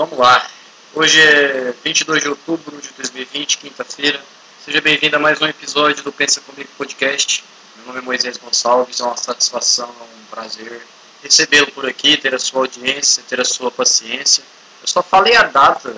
vamos 0.00 0.18
lá. 0.18 0.48
Hoje 0.94 1.20
é 1.20 1.74
22 1.84 2.22
de 2.22 2.30
outubro 2.30 2.80
de 2.80 2.88
2020, 2.96 3.58
quinta-feira. 3.58 4.18
Seja 4.64 4.80
bem-vindo 4.80 5.14
a 5.16 5.18
mais 5.18 5.42
um 5.42 5.46
episódio 5.46 6.02
do 6.02 6.10
Pensa 6.10 6.40
Comigo 6.40 6.70
Podcast. 6.78 7.44
Meu 7.76 7.88
nome 7.88 7.98
é 7.98 8.00
Moisés 8.00 8.38
Gonçalves, 8.38 8.98
é 8.98 9.04
uma 9.04 9.18
satisfação, 9.18 9.90
é 10.00 10.02
um 10.02 10.24
prazer 10.30 10.80
recebê-lo 11.22 11.70
por 11.72 11.86
aqui, 11.86 12.16
ter 12.16 12.34
a 12.34 12.38
sua 12.38 12.60
audiência, 12.60 13.22
ter 13.28 13.42
a 13.42 13.44
sua 13.44 13.70
paciência. 13.70 14.42
Eu 14.80 14.88
só 14.88 15.02
falei 15.02 15.36
a 15.36 15.42
data 15.42 15.94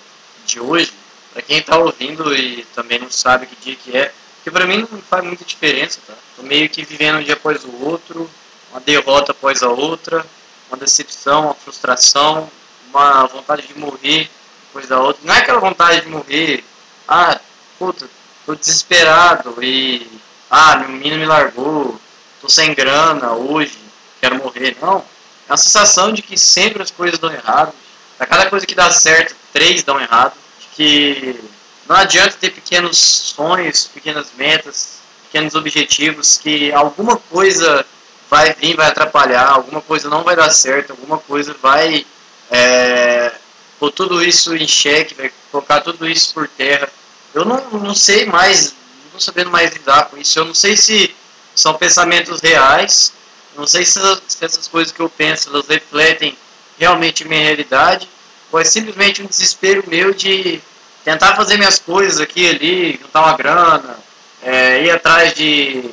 de 0.46 0.58
hoje, 0.58 0.92
para 1.32 1.42
quem 1.42 1.58
está 1.58 1.78
ouvindo 1.78 2.34
e 2.34 2.64
também 2.74 2.98
não 2.98 3.08
sabe 3.08 3.46
que 3.46 3.54
dia 3.54 3.76
que 3.76 3.96
é, 3.96 4.12
que 4.42 4.50
para 4.50 4.66
mim 4.66 4.84
não 4.90 5.00
faz 5.00 5.22
muita 5.22 5.44
diferença, 5.44 6.00
tá? 6.04 6.14
Tô 6.34 6.42
meio 6.42 6.68
que 6.68 6.84
vivendo 6.84 7.20
um 7.20 7.22
dia 7.22 7.34
após 7.34 7.62
o 7.62 7.84
outro, 7.84 8.28
uma 8.72 8.80
derrota 8.80 9.30
após 9.30 9.62
a 9.62 9.68
outra, 9.68 10.26
uma 10.68 10.76
decepção, 10.76 11.44
uma 11.44 11.54
frustração, 11.54 12.50
uma 12.92 13.26
vontade 13.26 13.66
de 13.66 13.78
morrer 13.78 14.30
depois 14.66 14.86
da 14.86 15.00
outra. 15.00 15.22
Não 15.24 15.34
é 15.34 15.38
aquela 15.38 15.60
vontade 15.60 16.02
de 16.02 16.08
morrer, 16.08 16.64
ah, 17.08 17.40
puta, 17.78 18.08
tô 18.46 18.54
desesperado 18.54 19.62
e, 19.62 20.06
ah, 20.50 20.76
meu 20.76 20.88
menino 20.88 21.18
me 21.18 21.26
largou, 21.26 22.00
tô 22.40 22.48
sem 22.48 22.74
grana 22.74 23.32
hoje, 23.32 23.78
quero 24.20 24.36
morrer. 24.36 24.76
Não, 24.80 25.04
é 25.48 25.52
uma 25.52 25.56
sensação 25.56 26.12
de 26.12 26.22
que 26.22 26.38
sempre 26.38 26.82
as 26.82 26.90
coisas 26.90 27.18
dão 27.18 27.32
errado. 27.32 27.72
A 28.18 28.26
cada 28.26 28.48
coisa 28.48 28.66
que 28.66 28.74
dá 28.74 28.90
certo, 28.90 29.34
três 29.52 29.82
dão 29.82 30.00
errado. 30.00 30.34
De 30.60 30.66
que 30.76 31.40
não 31.88 31.96
adianta 31.96 32.36
ter 32.40 32.50
pequenos 32.50 32.96
sonhos, 32.98 33.90
pequenas 33.92 34.28
metas, 34.36 35.00
pequenos 35.24 35.54
objetivos, 35.54 36.38
que 36.38 36.72
alguma 36.72 37.16
coisa 37.16 37.84
vai 38.30 38.54
vir, 38.54 38.76
vai 38.76 38.88
atrapalhar, 38.88 39.46
alguma 39.46 39.82
coisa 39.82 40.08
não 40.08 40.22
vai 40.22 40.34
dar 40.34 40.50
certo, 40.50 40.90
alguma 40.90 41.18
coisa 41.18 41.54
vai 41.60 42.06
é, 42.52 43.32
pôr 43.80 43.90
tudo 43.90 44.22
isso 44.22 44.54
em 44.54 44.68
xeque, 44.68 45.14
vai 45.14 45.32
colocar 45.50 45.80
tudo 45.80 46.06
isso 46.06 46.34
por 46.34 46.46
terra. 46.46 46.88
Eu 47.34 47.46
não, 47.46 47.70
não 47.70 47.94
sei 47.94 48.26
mais, 48.26 48.72
não 48.72 49.06
estou 49.06 49.20
sabendo 49.20 49.50
mais 49.50 49.72
lidar 49.72 50.04
com 50.04 50.18
isso. 50.18 50.38
Eu 50.38 50.44
não 50.44 50.54
sei 50.54 50.76
se 50.76 51.14
são 51.54 51.74
pensamentos 51.74 52.40
reais, 52.40 53.12
não 53.56 53.66
sei 53.66 53.84
se, 53.86 53.98
se 54.28 54.44
essas 54.44 54.68
coisas 54.68 54.92
que 54.92 55.00
eu 55.00 55.08
penso 55.08 55.48
elas 55.48 55.66
refletem 55.66 56.36
realmente 56.78 57.26
minha 57.26 57.42
realidade, 57.42 58.08
ou 58.50 58.60
é 58.60 58.64
simplesmente 58.64 59.22
um 59.22 59.26
desespero 59.26 59.82
meu 59.86 60.12
de 60.12 60.60
tentar 61.04 61.34
fazer 61.34 61.56
minhas 61.56 61.78
coisas 61.78 62.20
aqui 62.20 62.42
e 62.42 62.48
ali, 62.50 63.00
juntar 63.00 63.22
uma 63.22 63.36
grana, 63.36 63.96
é, 64.42 64.84
ir 64.84 64.90
atrás 64.90 65.34
de 65.34 65.90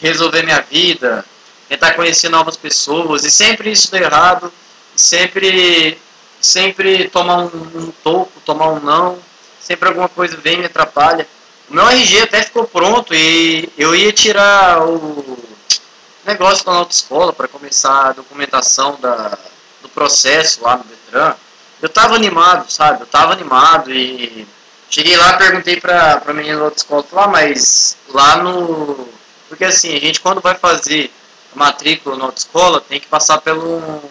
resolver 0.00 0.42
minha 0.42 0.60
vida, 0.60 1.24
tentar 1.68 1.94
conhecer 1.94 2.28
novas 2.28 2.56
pessoas 2.56 3.24
e 3.24 3.30
sempre 3.30 3.72
isso 3.72 3.90
dá 3.90 3.98
errado, 3.98 4.52
sempre 4.96 5.98
sempre 6.40 7.08
tomar 7.08 7.38
um, 7.38 7.50
um 7.74 7.92
toco, 8.02 8.40
tomar 8.44 8.68
um 8.68 8.80
não, 8.80 9.18
sempre 9.60 9.88
alguma 9.88 10.08
coisa 10.08 10.36
vem 10.36 10.58
me 10.58 10.66
atrapalha. 10.66 11.26
O 11.68 11.74
meu 11.74 11.88
RG 11.88 12.22
até 12.22 12.42
ficou 12.42 12.64
pronto 12.64 13.14
e 13.14 13.68
eu 13.76 13.94
ia 13.94 14.12
tirar 14.12 14.82
o 14.86 15.38
negócio 16.24 16.64
da 16.64 16.72
autoescola 16.72 17.32
para 17.32 17.48
começar 17.48 18.08
a 18.08 18.12
documentação 18.12 18.96
da, 19.00 19.36
do 19.82 19.88
processo 19.88 20.62
lá 20.62 20.76
no 20.76 20.84
Detran. 20.84 21.34
Eu 21.82 21.88
tava 21.88 22.14
animado, 22.14 22.70
sabe? 22.70 23.02
Eu 23.02 23.06
tava 23.06 23.32
animado 23.32 23.92
e 23.92 24.46
cheguei 24.88 25.16
lá, 25.16 25.34
perguntei 25.34 25.80
pra, 25.80 26.18
pra 26.20 26.32
menina 26.32 26.58
da 26.58 26.64
autoescola, 26.64 27.04
lá, 27.12 27.24
ah, 27.24 27.28
mas 27.28 27.96
lá 28.08 28.36
no... 28.36 29.08
Porque 29.48 29.64
assim, 29.64 29.94
a 29.94 30.00
gente 30.00 30.20
quando 30.20 30.40
vai 30.40 30.54
fazer 30.54 31.10
matrícula 31.54 32.16
na 32.16 32.24
autoescola, 32.24 32.80
tem 32.80 33.00
que 33.00 33.06
passar 33.06 33.40
pelo, 33.40 34.02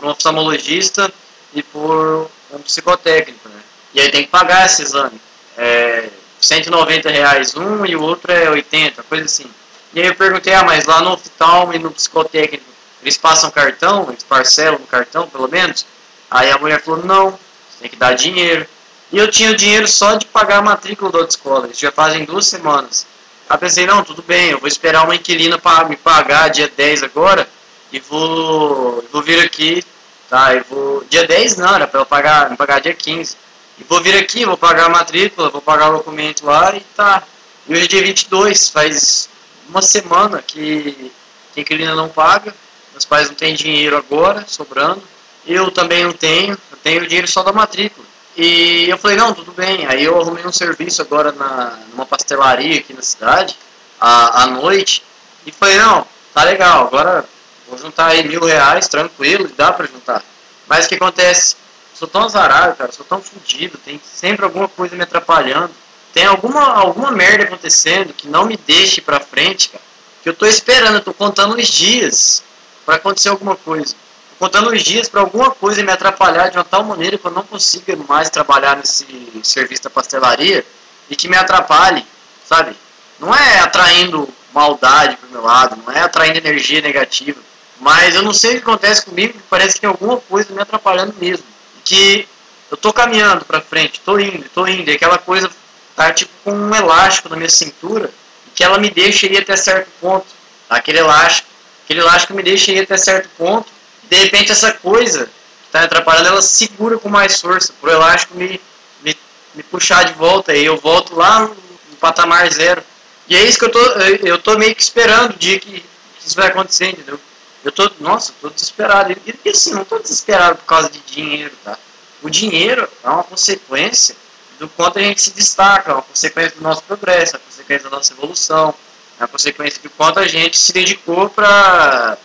por 0.00 0.06
um 0.06 0.10
oftalmologista 0.10 1.12
e 1.52 1.62
por 1.62 2.30
um 2.50 2.58
psicotécnico, 2.60 3.48
né? 3.48 3.60
E 3.92 4.00
aí 4.00 4.10
tem 4.10 4.22
que 4.22 4.30
pagar 4.30 4.64
esse 4.64 4.82
exame. 4.82 5.20
É 5.58 6.08
190 6.40 7.10
reais 7.10 7.54
um 7.54 7.84
e 7.84 7.94
o 7.94 8.02
outro 8.02 8.32
é 8.32 8.48
80, 8.48 9.02
coisa 9.02 9.26
assim. 9.26 9.44
E 9.92 10.00
aí 10.00 10.06
eu 10.06 10.14
perguntei, 10.14 10.54
ah, 10.54 10.64
mas 10.64 10.86
lá 10.86 11.02
no 11.02 11.12
hospital 11.12 11.74
e 11.74 11.78
no 11.78 11.90
psicotécnico, 11.90 12.64
eles 13.02 13.18
passam 13.18 13.50
cartão, 13.50 14.06
eles 14.08 14.22
parcelam 14.22 14.78
no 14.78 14.86
cartão, 14.86 15.28
pelo 15.28 15.48
menos? 15.48 15.84
Aí 16.30 16.50
a 16.50 16.56
mulher 16.56 16.80
falou, 16.80 17.04
não, 17.04 17.38
tem 17.78 17.90
que 17.90 17.96
dar 17.96 18.14
dinheiro. 18.14 18.66
E 19.12 19.18
eu 19.18 19.30
tinha 19.30 19.50
o 19.50 19.56
dinheiro 19.56 19.86
só 19.86 20.14
de 20.14 20.24
pagar 20.26 20.58
a 20.58 20.62
matrícula 20.62 21.10
da 21.10 21.18
outra 21.18 21.34
escola, 21.34 21.68
isso 21.68 21.80
já 21.80 21.92
fazem 21.92 22.24
duas 22.24 22.46
semanas. 22.46 23.06
Aí 23.48 23.58
pensei, 23.58 23.84
não, 23.84 24.02
tudo 24.02 24.22
bem, 24.22 24.50
eu 24.50 24.60
vou 24.60 24.68
esperar 24.68 25.04
uma 25.04 25.16
inquilina 25.16 25.58
para 25.58 25.88
me 25.88 25.96
pagar 25.96 26.48
dia 26.48 26.70
10 26.74 27.02
agora 27.02 27.46
e 27.92 28.00
vou, 28.00 29.04
vou 29.12 29.22
vir 29.22 29.40
aqui, 29.40 29.84
tá? 30.28 30.54
Eu 30.54 30.64
vou, 30.68 31.04
dia 31.08 31.26
10 31.26 31.56
não, 31.56 31.74
era 31.74 31.86
para 31.86 32.00
eu 32.00 32.06
pagar, 32.06 32.56
pagar 32.56 32.80
dia 32.80 32.94
15. 32.94 33.36
E 33.78 33.84
vou 33.84 34.00
vir 34.00 34.16
aqui, 34.16 34.44
vou 34.44 34.56
pagar 34.56 34.86
a 34.86 34.88
matrícula, 34.88 35.50
vou 35.50 35.60
pagar 35.60 35.90
o 35.90 35.98
documento 35.98 36.44
lá 36.44 36.74
e 36.76 36.80
tá. 36.96 37.22
E 37.66 37.72
hoje 37.72 37.84
é 37.84 37.88
dia 37.88 38.02
22, 38.02 38.68
faz 38.68 39.28
uma 39.68 39.82
semana 39.82 40.42
que, 40.42 41.12
que 41.52 41.60
a 41.60 41.62
inquilina 41.62 41.94
não 41.94 42.08
paga, 42.08 42.54
meus 42.92 43.04
pais 43.04 43.28
não 43.28 43.34
têm 43.34 43.54
dinheiro 43.54 43.96
agora, 43.96 44.44
sobrando. 44.46 45.02
Eu 45.46 45.70
também 45.70 46.04
não 46.04 46.12
tenho, 46.12 46.52
eu 46.70 46.76
tenho 46.82 47.06
dinheiro 47.06 47.26
só 47.26 47.42
da 47.42 47.52
matrícula. 47.52 48.06
E 48.36 48.88
eu 48.88 48.98
falei, 48.98 49.16
não, 49.16 49.34
tudo 49.34 49.52
bem. 49.52 49.86
Aí 49.86 50.04
eu 50.04 50.20
arrumei 50.20 50.46
um 50.46 50.52
serviço 50.52 51.02
agora 51.02 51.32
na, 51.32 51.78
numa 51.90 52.06
pastelaria 52.06 52.78
aqui 52.78 52.92
na 52.92 53.02
cidade, 53.02 53.56
à, 54.00 54.42
à 54.42 54.46
noite, 54.46 55.02
e 55.46 55.52
falei, 55.52 55.78
não, 55.78 56.06
tá 56.32 56.44
legal, 56.44 56.86
agora 56.86 57.24
vou 57.70 57.78
juntar 57.78 58.08
aí 58.08 58.26
mil 58.26 58.44
reais, 58.44 58.88
tranquilo, 58.88 59.50
dá 59.56 59.72
pra 59.72 59.86
juntar. 59.86 60.22
Mas 60.68 60.84
o 60.84 60.88
que 60.88 60.96
acontece? 60.96 61.56
Sou 61.94 62.06
tão 62.06 62.24
azarado, 62.24 62.76
cara, 62.76 62.92
sou 62.92 63.04
tão 63.04 63.22
fodido, 63.22 63.78
tem 63.78 64.00
sempre 64.04 64.44
alguma 64.44 64.68
coisa 64.68 64.94
me 64.94 65.02
atrapalhando. 65.02 65.70
Tem 66.12 66.26
alguma, 66.26 66.74
alguma 66.74 67.10
merda 67.12 67.44
acontecendo 67.44 68.12
que 68.12 68.28
não 68.28 68.44
me 68.44 68.56
deixe 68.56 69.00
pra 69.00 69.20
frente, 69.20 69.68
cara. 69.68 69.84
Que 70.22 70.28
eu 70.28 70.34
tô 70.34 70.44
esperando, 70.44 70.96
eu 70.96 71.00
tô 71.00 71.14
contando 71.14 71.56
os 71.56 71.68
dias 71.68 72.42
para 72.84 72.96
acontecer 72.96 73.28
alguma 73.28 73.56
coisa 73.56 73.94
contando 74.40 74.70
os 74.70 74.82
dias 74.82 75.06
para 75.06 75.20
alguma 75.20 75.50
coisa 75.50 75.84
me 75.84 75.92
atrapalhar 75.92 76.48
de 76.48 76.56
uma 76.56 76.64
tal 76.64 76.82
maneira 76.82 77.18
que 77.18 77.26
eu 77.26 77.30
não 77.30 77.42
consiga 77.42 77.94
mais 78.08 78.30
trabalhar 78.30 78.74
nesse 78.74 79.06
serviço 79.42 79.82
da 79.82 79.90
pastelaria 79.90 80.64
e 81.10 81.14
que 81.14 81.28
me 81.28 81.36
atrapalhe, 81.36 82.06
sabe? 82.48 82.74
Não 83.18 83.34
é 83.34 83.58
atraindo 83.58 84.26
maldade 84.50 85.18
pro 85.18 85.28
meu 85.28 85.42
lado, 85.42 85.76
não 85.76 85.92
é 85.92 86.00
atraindo 86.00 86.38
energia 86.38 86.80
negativa, 86.80 87.38
mas 87.80 88.14
eu 88.14 88.22
não 88.22 88.34
sei 88.34 88.50
o 88.50 88.54
que 88.56 88.62
acontece 88.62 89.04
comigo, 89.04 89.38
parece 89.48 89.74
que 89.74 89.80
tem 89.80 89.88
alguma 89.88 90.18
coisa 90.18 90.52
me 90.52 90.60
atrapalhando 90.60 91.14
mesmo. 91.18 91.44
Que 91.82 92.28
eu 92.70 92.76
tô 92.76 92.92
caminhando 92.92 93.44
para 93.44 93.60
frente, 93.60 94.00
tô 94.04 94.18
indo, 94.18 94.48
tô 94.54 94.66
indo, 94.66 94.90
e 94.90 94.94
aquela 94.94 95.18
coisa 95.18 95.50
tá 95.96 96.12
tipo 96.12 96.30
com 96.44 96.52
um 96.52 96.74
elástico 96.74 97.28
na 97.30 97.36
minha 97.36 97.48
cintura, 97.48 98.10
que 98.54 98.62
ela 98.62 98.78
me 98.78 98.90
deixa 98.90 99.26
ir 99.26 99.38
até 99.38 99.56
certo 99.56 99.88
ponto, 100.00 100.26
tá? 100.68 100.76
aquele 100.76 100.98
elástico, 100.98 101.48
aquele 101.84 102.00
elástico 102.00 102.34
me 102.34 102.42
deixa 102.42 102.70
ir 102.70 102.80
até 102.80 102.96
certo 102.98 103.28
ponto, 103.38 103.66
de 104.08 104.16
repente 104.16 104.52
essa 104.52 104.72
coisa 104.72 105.24
que 105.24 105.66
está 105.66 105.82
atrapalhando, 105.82 106.28
ela 106.28 106.42
segura 106.42 106.98
com 106.98 107.08
mais 107.08 107.40
força, 107.40 107.72
pro 107.80 107.90
elástico 107.90 108.36
me, 108.36 108.60
me, 109.02 109.16
me 109.54 109.62
puxar 109.62 110.04
de 110.04 110.12
volta, 110.12 110.54
e 110.54 110.64
eu 110.64 110.76
volto 110.76 111.16
lá 111.16 111.40
no, 111.40 111.56
patamar 111.98 112.50
zero. 112.50 112.82
E 113.28 113.36
é 113.36 113.44
isso 113.44 113.58
que 113.58 113.66
eu 113.66 113.70
tô, 113.70 113.78
eu 113.78 114.38
tô 114.38 114.58
meio 114.58 114.74
que 114.74 114.82
esperando 114.82 115.34
o 115.34 115.38
dia 115.38 115.60
que, 115.60 115.80
que 115.80 116.26
isso 116.26 116.34
vai 116.34 116.48
acontecer, 116.48 116.88
entendeu? 116.88 117.20
Eu 117.64 117.72
tô, 117.72 117.90
nossa, 118.00 118.32
tô 118.40 118.48
desesperado. 118.48 119.12
E, 119.12 119.34
e 119.44 119.50
assim, 119.50 119.74
não 119.74 119.84
tô 119.84 119.98
desesperado 119.98 120.56
por 120.56 120.64
causa 120.64 120.88
de 120.88 121.00
dinheiro, 121.00 121.52
tá? 121.64 121.78
O 122.22 122.30
dinheiro 122.30 122.88
é 123.02 123.08
uma 123.08 123.24
consequência 123.24 124.16
do 124.58 124.68
quanto 124.68 124.98
a 124.98 125.02
gente 125.02 125.22
se 125.22 125.30
destaca, 125.30 125.90
é 125.90 125.94
uma 125.94 126.02
consequência 126.02 126.56
do 126.56 126.62
nosso 126.62 126.82
progresso, 126.82 127.36
é 127.36 127.38
uma 127.38 127.44
consequência 127.46 127.88
da 127.88 127.96
nossa 127.96 128.12
evolução, 128.12 128.74
é 129.18 129.22
uma 129.22 129.28
consequência 129.28 129.82
do 129.82 129.88
quanto 129.90 130.20
a 130.20 130.28
gente 130.28 130.58
se 130.58 130.72
dedicou 130.72 131.30
para 131.30 132.18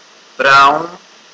um, 0.70 0.88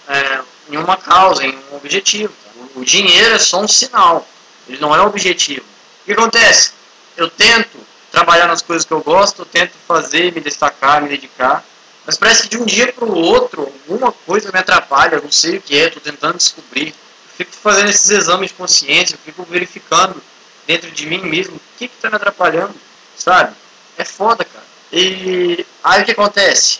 é, 0.07 0.41
em 0.69 0.77
uma 0.77 0.95
causa, 0.97 1.43
em 1.43 1.57
um 1.71 1.75
objetivo. 1.75 2.31
O 2.75 2.85
dinheiro 2.85 3.33
é 3.33 3.39
só 3.39 3.59
um 3.61 3.67
sinal, 3.67 4.27
ele 4.67 4.79
não 4.79 4.95
é 4.95 5.01
o 5.01 5.07
objetivo. 5.07 5.65
O 6.01 6.05
que 6.05 6.13
acontece? 6.13 6.73
Eu 7.17 7.29
tento 7.29 7.79
trabalhar 8.11 8.47
nas 8.47 8.61
coisas 8.61 8.85
que 8.85 8.91
eu 8.91 9.01
gosto, 9.01 9.41
eu 9.41 9.45
tento 9.45 9.73
fazer, 9.87 10.31
me 10.33 10.39
destacar, 10.39 11.01
me 11.01 11.09
dedicar, 11.09 11.63
mas 12.05 12.17
parece 12.17 12.43
que 12.43 12.49
de 12.49 12.57
um 12.57 12.65
dia 12.65 12.91
para 12.91 13.05
o 13.05 13.17
outro 13.17 13.61
alguma 13.61 14.11
coisa 14.11 14.51
me 14.51 14.59
atrapalha, 14.59 15.21
não 15.21 15.31
sei 15.31 15.57
o 15.57 15.61
que 15.61 15.77
é, 15.77 15.87
estou 15.87 16.01
tentando 16.01 16.37
descobrir. 16.37 16.93
Fico 17.37 17.51
fazendo 17.53 17.89
esses 17.89 18.09
exames 18.09 18.49
de 18.49 18.55
consciência, 18.55 19.17
fico 19.23 19.43
verificando 19.43 20.21
dentro 20.65 20.91
de 20.91 21.05
mim 21.05 21.21
mesmo 21.21 21.55
o 21.55 21.61
que 21.77 21.85
está 21.85 22.09
me 22.09 22.15
atrapalhando, 22.15 22.75
sabe? 23.15 23.53
É 23.97 24.05
foda, 24.05 24.43
cara. 24.43 24.65
E 24.91 25.65
aí 25.83 26.01
o 26.01 26.05
que 26.05 26.11
acontece? 26.11 26.79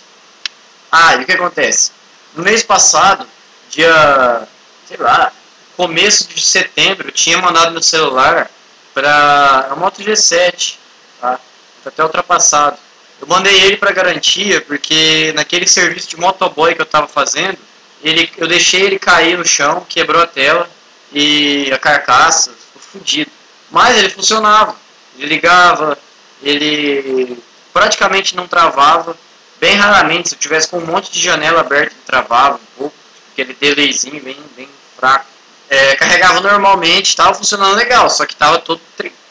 Ah, 0.91 1.15
e 1.15 1.23
o 1.23 1.25
que 1.25 1.31
acontece? 1.31 1.91
No 2.35 2.43
mês 2.43 2.63
passado, 2.63 3.27
dia, 3.69 4.47
sei 4.87 4.97
lá, 4.97 5.31
começo 5.77 6.27
de 6.27 6.41
setembro, 6.41 7.07
eu 7.07 7.11
tinha 7.11 7.37
mandado 7.37 7.71
meu 7.71 7.81
celular 7.81 8.49
para 8.93 9.67
a 9.71 9.75
Moto 9.75 10.01
G7, 10.01 10.77
tá? 11.19 11.39
Tá 11.83 11.89
até 11.89 12.03
ultrapassado. 12.03 12.77
Eu 13.21 13.27
mandei 13.27 13.55
ele 13.61 13.77
para 13.77 13.91
garantia 13.91 14.59
porque 14.61 15.31
naquele 15.35 15.67
serviço 15.67 16.09
de 16.09 16.17
motoboy 16.17 16.73
que 16.73 16.81
eu 16.81 16.85
estava 16.85 17.07
fazendo, 17.07 17.57
ele, 18.03 18.31
eu 18.35 18.47
deixei 18.47 18.81
ele 18.81 18.97
cair 18.97 19.37
no 19.37 19.45
chão, 19.45 19.85
quebrou 19.87 20.23
a 20.23 20.27
tela 20.27 20.67
e 21.13 21.71
a 21.71 21.77
carcaça 21.77 22.51
ficou 22.51 22.81
fodido. 22.81 23.29
Mas 23.69 23.95
ele 23.95 24.09
funcionava. 24.09 24.75
Ele 25.19 25.27
ligava, 25.27 25.97
ele 26.41 27.37
praticamente 27.71 28.35
não 28.35 28.47
travava. 28.47 29.15
Bem 29.59 29.75
raramente, 29.75 30.29
se 30.29 30.35
eu 30.35 30.39
tivesse 30.39 30.67
com 30.67 30.79
um 30.79 30.85
monte 30.87 31.11
de 31.11 31.19
janela 31.19 31.61
aberta, 31.61 31.93
ele 31.93 32.03
travava 32.07 32.55
um 32.55 32.75
pouco, 32.75 32.95
aquele 33.31 33.53
delayzinho 33.53 34.21
bem, 34.23 34.37
bem 34.55 34.67
fraco. 34.97 35.25
É, 35.69 35.95
carregava 35.95 36.41
normalmente, 36.41 37.09
estava 37.09 37.35
funcionando 37.35 37.75
legal, 37.75 38.09
só 38.09 38.25
que 38.25 38.33
estava 38.33 38.57
todo 38.57 38.81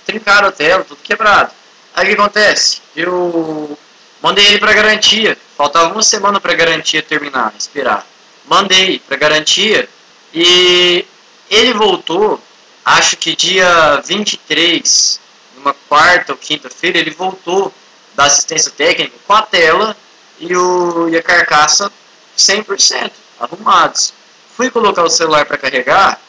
trincado 0.07 0.47
a 0.47 0.53
tela, 0.53 0.85
tudo 0.85 1.01
quebrado. 1.03 1.51
Aí 1.95 2.05
o 2.05 2.09
que 2.09 2.21
acontece? 2.21 2.81
Eu 2.95 3.79
mandei 4.23 4.47
ele 4.47 4.59
para 4.59 4.73
garantia, 4.73 5.37
faltava 5.57 5.93
uma 5.93 6.03
semana 6.03 6.41
para 6.41 6.55
garantia 6.55 7.03
terminar, 7.03 7.53
expirar. 7.59 8.07
Mandei 8.47 8.99
para 9.01 9.17
garantia 9.17 9.89
e 10.33 11.05
ele 11.51 11.73
voltou, 11.73 12.41
acho 12.85 13.17
que 13.17 13.35
dia 13.35 14.01
23, 14.05 15.21
numa 15.57 15.75
quarta 15.89 16.33
ou 16.33 16.39
quinta-feira, 16.39 16.99
ele 16.99 17.11
voltou 17.11 17.73
da 18.15 18.25
assistência 18.25 18.71
técnica 18.71 19.17
com 19.27 19.33
a 19.33 19.43
tela 19.43 19.97
e, 20.39 20.55
o, 20.57 21.09
e 21.09 21.17
a 21.17 21.23
carcaça 21.23 21.93
100% 22.37 23.11
arrumados. 23.39 24.13
Fui 24.57 24.71
colocar 24.71 25.03
o 25.03 25.11
celular 25.11 25.45
para 25.47 25.59
carregar, 25.59 26.21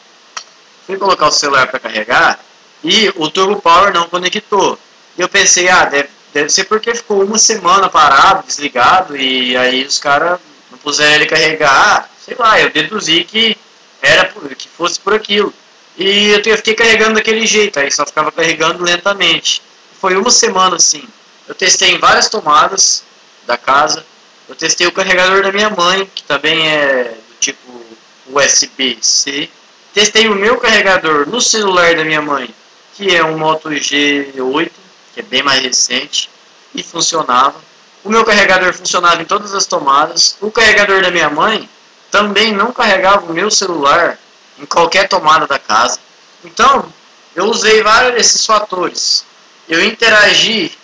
fui 0.86 0.96
colocar 0.96 1.26
o 1.26 1.32
celular 1.32 1.66
para 1.68 1.80
carregar 1.80 2.40
e 2.82 3.12
o 3.16 3.30
Turbo 3.30 3.60
Power 3.60 3.92
não 3.92 4.08
conectou. 4.08 4.78
Eu 5.16 5.28
pensei, 5.28 5.68
ah, 5.68 5.84
deve, 5.84 6.08
deve 6.32 6.48
ser 6.50 6.64
porque 6.64 6.94
ficou 6.94 7.22
uma 7.22 7.38
semana 7.38 7.88
parado, 7.88 8.46
desligado, 8.46 9.16
e 9.16 9.56
aí 9.56 9.84
os 9.84 9.98
caras 9.98 10.40
não 10.70 10.78
puseram 10.78 11.14
ele 11.14 11.26
carregar. 11.26 12.08
Sei 12.24 12.36
lá, 12.38 12.60
eu 12.60 12.70
deduzi 12.70 13.24
que 13.24 13.56
era 14.00 14.32
que 14.56 14.68
fosse 14.68 14.98
por 14.98 15.14
aquilo. 15.14 15.52
E 15.96 16.30
eu 16.30 16.56
fiquei 16.56 16.74
carregando 16.74 17.14
daquele 17.14 17.46
jeito, 17.46 17.78
aí 17.78 17.90
só 17.90 18.06
ficava 18.06 18.32
carregando 18.32 18.82
lentamente. 18.82 19.62
Foi 20.00 20.16
uma 20.16 20.30
semana 20.30 20.76
assim. 20.76 21.04
Eu 21.46 21.54
testei 21.54 21.90
em 21.90 21.98
várias 21.98 22.28
tomadas 22.28 23.04
da 23.46 23.56
casa. 23.56 24.04
Eu 24.48 24.54
testei 24.54 24.86
o 24.86 24.92
carregador 24.92 25.42
da 25.42 25.52
minha 25.52 25.70
mãe, 25.70 26.10
que 26.14 26.22
também 26.24 26.66
é 26.66 27.14
do 27.28 27.34
tipo 27.38 27.84
USB-C. 28.26 29.48
Testei 29.92 30.28
o 30.28 30.34
meu 30.34 30.56
carregador 30.56 31.28
no 31.28 31.40
celular 31.40 31.94
da 31.94 32.04
minha 32.04 32.22
mãe, 32.22 32.52
que 32.94 33.14
é 33.14 33.22
um 33.22 33.38
Moto 33.38 33.68
G8, 33.68 34.70
que 35.14 35.20
é 35.20 35.22
bem 35.22 35.42
mais 35.42 35.60
recente, 35.62 36.30
e 36.74 36.82
funcionava. 36.82 37.60
O 38.02 38.08
meu 38.08 38.24
carregador 38.24 38.72
funcionava 38.72 39.20
em 39.22 39.24
todas 39.24 39.54
as 39.54 39.66
tomadas. 39.66 40.36
O 40.40 40.50
carregador 40.50 41.02
da 41.02 41.10
minha 41.10 41.30
mãe 41.30 41.68
também 42.10 42.52
não 42.52 42.72
carregava 42.72 43.30
o 43.30 43.34
meu 43.34 43.50
celular 43.50 44.18
em 44.58 44.66
qualquer 44.66 45.08
tomada 45.08 45.46
da 45.46 45.58
casa. 45.58 45.98
Então, 46.44 46.92
eu 47.34 47.44
usei 47.44 47.82
vários 47.82 48.14
desses 48.14 48.44
fatores. 48.44 49.24
Eu 49.68 49.84
interagi 49.84 50.76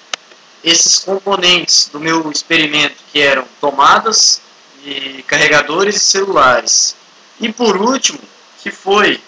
esses 0.62 0.98
componentes 0.98 1.88
do 1.88 1.98
meu 1.98 2.30
experimento, 2.30 2.96
que 3.12 3.20
eram 3.20 3.44
tomadas 3.60 4.40
e 4.84 5.24
carregadores 5.26 5.96
e 5.96 6.00
celulares. 6.00 6.96
E 7.40 7.52
por 7.52 7.76
último, 7.76 8.20
que 8.62 8.70
foi 8.70 9.20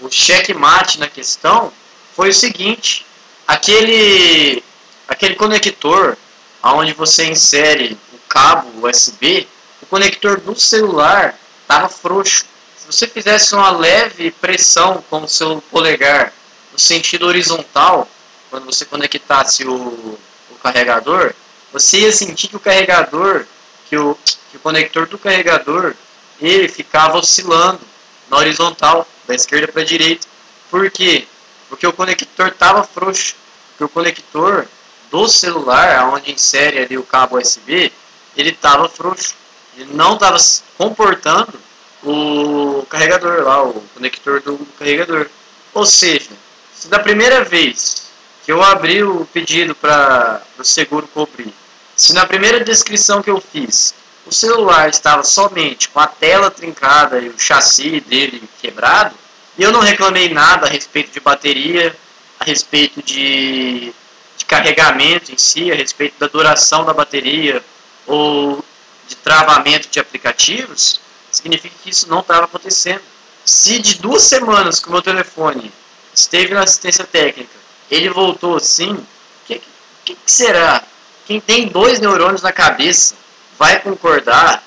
o 0.00 0.08
checkmate 0.10 0.98
na 0.98 1.08
questão, 1.08 1.72
foi 2.14 2.30
o 2.30 2.34
seguinte, 2.34 3.04
aquele, 3.48 4.62
aquele 5.08 5.34
conector 5.34 6.18
onde 6.62 6.92
você 6.92 7.24
insere 7.24 7.96
o 8.12 8.18
cabo 8.28 8.86
USB, 8.86 9.48
o 9.80 9.86
conector 9.86 10.38
do 10.38 10.54
celular 10.54 11.34
estava 11.62 11.88
frouxo. 11.88 12.44
Se 12.76 12.86
você 12.86 13.06
fizesse 13.06 13.54
uma 13.54 13.70
leve 13.70 14.30
pressão 14.32 15.02
com 15.08 15.22
o 15.22 15.28
seu 15.28 15.62
polegar 15.70 16.32
no 16.72 16.78
sentido 16.78 17.26
horizontal, 17.26 18.06
quando 18.50 18.66
você 18.66 18.84
conectasse 18.84 19.66
o, 19.66 19.74
o 20.50 20.54
carregador, 20.62 21.32
você 21.72 22.00
ia 22.00 22.12
sentir 22.12 22.48
que 22.48 22.56
o 22.56 22.60
carregador, 22.60 23.46
que 23.88 23.96
o, 23.96 24.16
que 24.50 24.58
o 24.58 24.60
conector 24.60 25.06
do 25.06 25.18
carregador, 25.18 25.94
ele 26.40 26.68
ficava 26.68 27.18
oscilando 27.18 27.80
na 28.30 28.36
horizontal, 28.36 29.08
da 29.26 29.34
esquerda 29.34 29.68
para 29.68 29.82
a 29.82 29.86
direita. 29.86 30.26
Por 30.70 30.90
quê? 30.90 31.26
Porque 31.68 31.86
o 31.86 31.92
conector 31.92 32.48
estava 32.48 32.82
frouxo. 32.82 33.36
Porque 33.70 33.84
o 33.84 33.88
conector 33.88 34.66
do 35.10 35.28
celular, 35.28 36.08
onde 36.12 36.32
insere 36.32 36.78
ali 36.78 36.98
o 36.98 37.02
cabo 37.02 37.38
USB, 37.38 37.92
ele 38.36 38.50
estava 38.50 38.88
frouxo. 38.88 39.34
Ele 39.76 39.92
não 39.94 40.14
estava 40.14 40.36
comportando 40.76 41.54
o 42.02 42.86
carregador 42.88 43.42
lá, 43.42 43.62
o 43.62 43.82
conector 43.94 44.40
do 44.40 44.58
carregador. 44.78 45.28
Ou 45.74 45.86
seja, 45.86 46.30
se 46.74 46.88
da 46.88 46.98
primeira 46.98 47.44
vez 47.44 48.08
que 48.44 48.52
eu 48.52 48.62
abri 48.62 49.02
o 49.02 49.26
pedido 49.26 49.74
para 49.74 50.42
o 50.58 50.64
seguro 50.64 51.06
cobrir, 51.08 51.52
se 51.96 52.12
na 52.12 52.26
primeira 52.26 52.64
descrição 52.64 53.22
que 53.22 53.30
eu 53.30 53.40
fiz 53.40 53.94
o 54.28 54.34
celular 54.34 54.90
estava 54.90 55.24
somente 55.24 55.88
com 55.88 55.98
a 56.00 56.06
tela 56.06 56.50
trincada 56.50 57.18
e 57.18 57.30
o 57.30 57.38
chassi 57.38 57.98
dele 58.00 58.42
quebrado, 58.60 59.14
eu 59.62 59.72
não 59.72 59.80
reclamei 59.80 60.28
nada 60.32 60.66
a 60.66 60.70
respeito 60.70 61.10
de 61.12 61.20
bateria, 61.20 61.94
a 62.38 62.44
respeito 62.44 63.02
de, 63.02 63.92
de 64.36 64.44
carregamento 64.46 65.32
em 65.32 65.38
si, 65.38 65.70
a 65.72 65.74
respeito 65.74 66.18
da 66.18 66.26
duração 66.26 66.84
da 66.84 66.92
bateria 66.92 67.62
ou 68.06 68.64
de 69.06 69.16
travamento 69.16 69.88
de 69.88 69.98
aplicativos, 69.98 71.00
significa 71.30 71.74
que 71.82 71.90
isso 71.90 72.08
não 72.08 72.20
estava 72.20 72.44
acontecendo. 72.44 73.02
Se 73.44 73.78
de 73.78 73.96
duas 73.96 74.22
semanas 74.22 74.78
que 74.78 74.88
o 74.88 74.92
meu 74.92 75.02
telefone 75.02 75.72
esteve 76.14 76.54
na 76.54 76.62
assistência 76.62 77.04
técnica 77.04 77.58
ele 77.90 78.10
voltou 78.10 78.56
assim, 78.56 78.92
o 78.92 79.06
que, 79.46 79.60
que, 80.04 80.14
que 80.14 80.30
será? 80.30 80.82
Quem 81.26 81.40
tem 81.40 81.68
dois 81.68 82.00
neurônios 82.00 82.42
na 82.42 82.52
cabeça 82.52 83.14
vai 83.58 83.80
concordar 83.80 84.62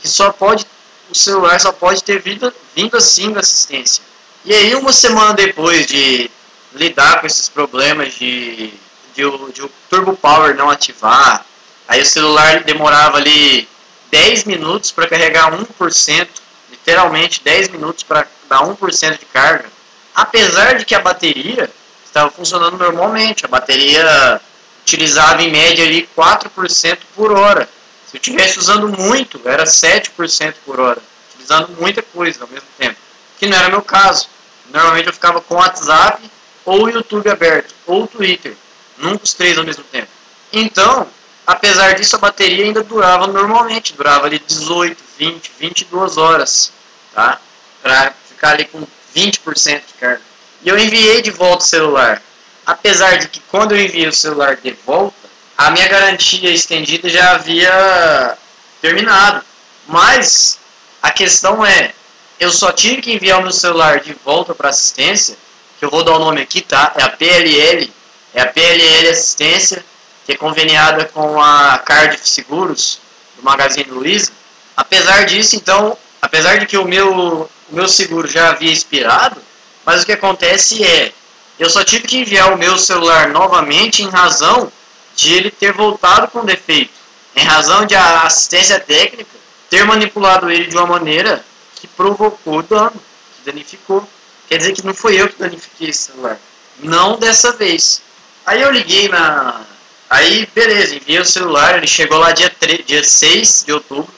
que 0.00 0.08
só 0.08 0.30
pode 0.30 0.66
o 1.08 1.14
celular 1.14 1.60
só 1.60 1.70
pode 1.70 2.02
ter 2.02 2.20
vindo, 2.20 2.52
vindo 2.74 2.96
assim 2.96 3.30
da 3.30 3.38
assistência. 3.38 4.02
E 4.46 4.54
aí 4.54 4.74
uma 4.74 4.92
semana 4.92 5.34
depois 5.34 5.86
de 5.86 6.30
lidar 6.72 7.20
com 7.20 7.26
esses 7.26 7.48
problemas 7.48 8.14
de, 8.14 8.72
de, 9.14 9.24
o, 9.24 9.52
de 9.52 9.62
o 9.62 9.70
Turbo 9.90 10.16
Power 10.16 10.54
não 10.54 10.70
ativar, 10.70 11.44
aí 11.86 12.00
o 12.00 12.06
celular 12.06 12.62
demorava 12.62 13.18
ali 13.18 13.68
10 14.10 14.44
minutos 14.44 14.92
para 14.92 15.08
carregar 15.08 15.50
1%, 15.52 16.28
literalmente 16.70 17.42
10 17.42 17.68
minutos 17.68 18.02
para 18.04 18.26
dar 18.48 18.60
1% 18.60 19.18
de 19.18 19.26
carga. 19.26 19.66
Apesar 20.14 20.78
de 20.78 20.84
que 20.84 20.94
a 20.94 21.00
bateria 21.00 21.70
estava 22.16 22.30
funcionando 22.30 22.78
normalmente. 22.78 23.44
A 23.44 23.48
bateria 23.48 24.40
utilizava 24.82 25.42
em 25.42 25.50
média 25.50 25.84
ali 25.84 26.08
4% 26.16 26.98
por 27.14 27.32
hora. 27.32 27.68
Se 28.06 28.16
eu 28.16 28.20
estivesse 28.20 28.58
usando 28.58 28.88
muito, 28.88 29.40
era 29.44 29.64
7% 29.64 30.54
por 30.64 30.80
hora, 30.80 31.02
utilizando 31.30 31.76
muita 31.78 32.00
coisa 32.02 32.42
ao 32.42 32.48
mesmo 32.48 32.68
tempo. 32.78 32.96
Que 33.38 33.46
não 33.46 33.58
era 33.58 33.68
meu 33.68 33.82
caso. 33.82 34.28
Normalmente 34.76 35.06
eu 35.06 35.12
ficava 35.14 35.40
com 35.40 35.54
o 35.54 35.56
WhatsApp 35.56 36.22
ou 36.62 36.84
o 36.84 36.90
YouTube 36.90 37.30
aberto, 37.30 37.74
ou 37.86 38.02
o 38.02 38.06
Twitter. 38.06 38.54
Nunca 38.98 39.24
os 39.24 39.32
três 39.32 39.56
ao 39.56 39.64
mesmo 39.64 39.82
tempo. 39.84 40.08
Então, 40.52 41.06
apesar 41.46 41.94
disso, 41.94 42.16
a 42.16 42.18
bateria 42.18 42.62
ainda 42.62 42.82
durava 42.82 43.26
normalmente, 43.26 43.94
durava 43.94 44.26
ali 44.26 44.38
18, 44.38 45.02
20, 45.18 45.52
22 45.58 46.18
horas, 46.18 46.72
tá? 47.14 47.40
Para 47.82 48.12
ficar 48.28 48.50
ali 48.50 48.66
com 48.66 48.86
20% 49.14 49.80
de 49.86 49.94
carga. 49.98 50.20
E 50.62 50.68
eu 50.68 50.78
enviei 50.78 51.22
de 51.22 51.30
volta 51.30 51.64
o 51.64 51.66
celular. 51.66 52.22
Apesar 52.66 53.16
de 53.16 53.28
que 53.28 53.40
quando 53.48 53.72
eu 53.72 53.80
enviei 53.80 54.08
o 54.08 54.12
celular 54.12 54.56
de 54.56 54.76
volta, 54.84 55.16
a 55.56 55.70
minha 55.70 55.88
garantia 55.88 56.50
estendida 56.50 57.08
já 57.08 57.32
havia 57.32 58.36
terminado. 58.82 59.42
Mas 59.86 60.58
a 61.00 61.10
questão 61.10 61.64
é, 61.64 61.94
eu 62.38 62.50
só 62.52 62.70
tive 62.70 63.00
que 63.00 63.12
enviar 63.12 63.38
o 63.40 63.42
meu 63.42 63.52
celular 63.52 64.00
de 64.00 64.14
volta 64.24 64.54
para 64.54 64.68
assistência, 64.68 65.36
que 65.78 65.84
eu 65.84 65.90
vou 65.90 66.04
dar 66.04 66.16
o 66.16 66.18
nome 66.18 66.40
aqui, 66.42 66.60
tá? 66.60 66.92
É 66.96 67.02
a 67.02 67.08
PLL, 67.08 67.90
é 68.34 68.42
a 68.42 68.46
PLL 68.46 69.08
Assistência, 69.08 69.84
que 70.24 70.32
é 70.32 70.36
conveniada 70.36 71.06
com 71.06 71.40
a 71.40 71.78
Cardiff 71.78 72.28
Seguros, 72.28 73.00
do 73.36 73.42
Magazine 73.42 73.90
Luiza. 73.90 74.32
Apesar 74.76 75.24
disso, 75.24 75.56
então, 75.56 75.96
apesar 76.20 76.58
de 76.58 76.66
que 76.66 76.76
o 76.76 76.84
meu, 76.84 77.48
o 77.70 77.74
meu 77.74 77.88
seguro 77.88 78.28
já 78.28 78.50
havia 78.50 78.72
expirado, 78.72 79.40
mas 79.84 80.02
o 80.02 80.06
que 80.06 80.12
acontece 80.12 80.84
é, 80.84 81.12
eu 81.58 81.70
só 81.70 81.82
tive 81.82 82.06
que 82.06 82.18
enviar 82.18 82.52
o 82.52 82.58
meu 82.58 82.76
celular 82.76 83.28
novamente 83.28 84.02
em 84.02 84.10
razão 84.10 84.70
de 85.14 85.32
ele 85.32 85.50
ter 85.50 85.72
voltado 85.72 86.28
com 86.28 86.44
defeito. 86.44 86.92
Em 87.34 87.44
razão 87.44 87.86
de 87.86 87.94
a 87.94 88.22
assistência 88.22 88.78
técnica 88.78 89.30
ter 89.70 89.84
manipulado 89.84 90.50
ele 90.50 90.66
de 90.66 90.76
uma 90.76 90.86
maneira 90.86 91.44
que 91.76 91.86
provocou 91.86 92.62
dano, 92.62 93.00
que 93.36 93.44
danificou. 93.44 94.06
Quer 94.48 94.58
dizer 94.58 94.72
que 94.72 94.84
não 94.84 94.94
foi 94.94 95.20
eu 95.20 95.28
que 95.28 95.38
danifiquei 95.38 95.90
esse 95.90 96.10
celular. 96.10 96.38
Não 96.80 97.16
dessa 97.18 97.52
vez. 97.52 98.02
Aí 98.44 98.62
eu 98.62 98.70
liguei 98.70 99.08
na. 99.08 99.60
Aí, 100.08 100.48
beleza, 100.54 100.94
enviei 100.94 101.18
o 101.18 101.24
celular, 101.24 101.76
ele 101.76 101.86
chegou 101.86 102.18
lá 102.18 102.30
dia, 102.30 102.48
3, 102.48 102.86
dia 102.86 103.02
6 103.02 103.64
de 103.66 103.72
outubro. 103.72 104.12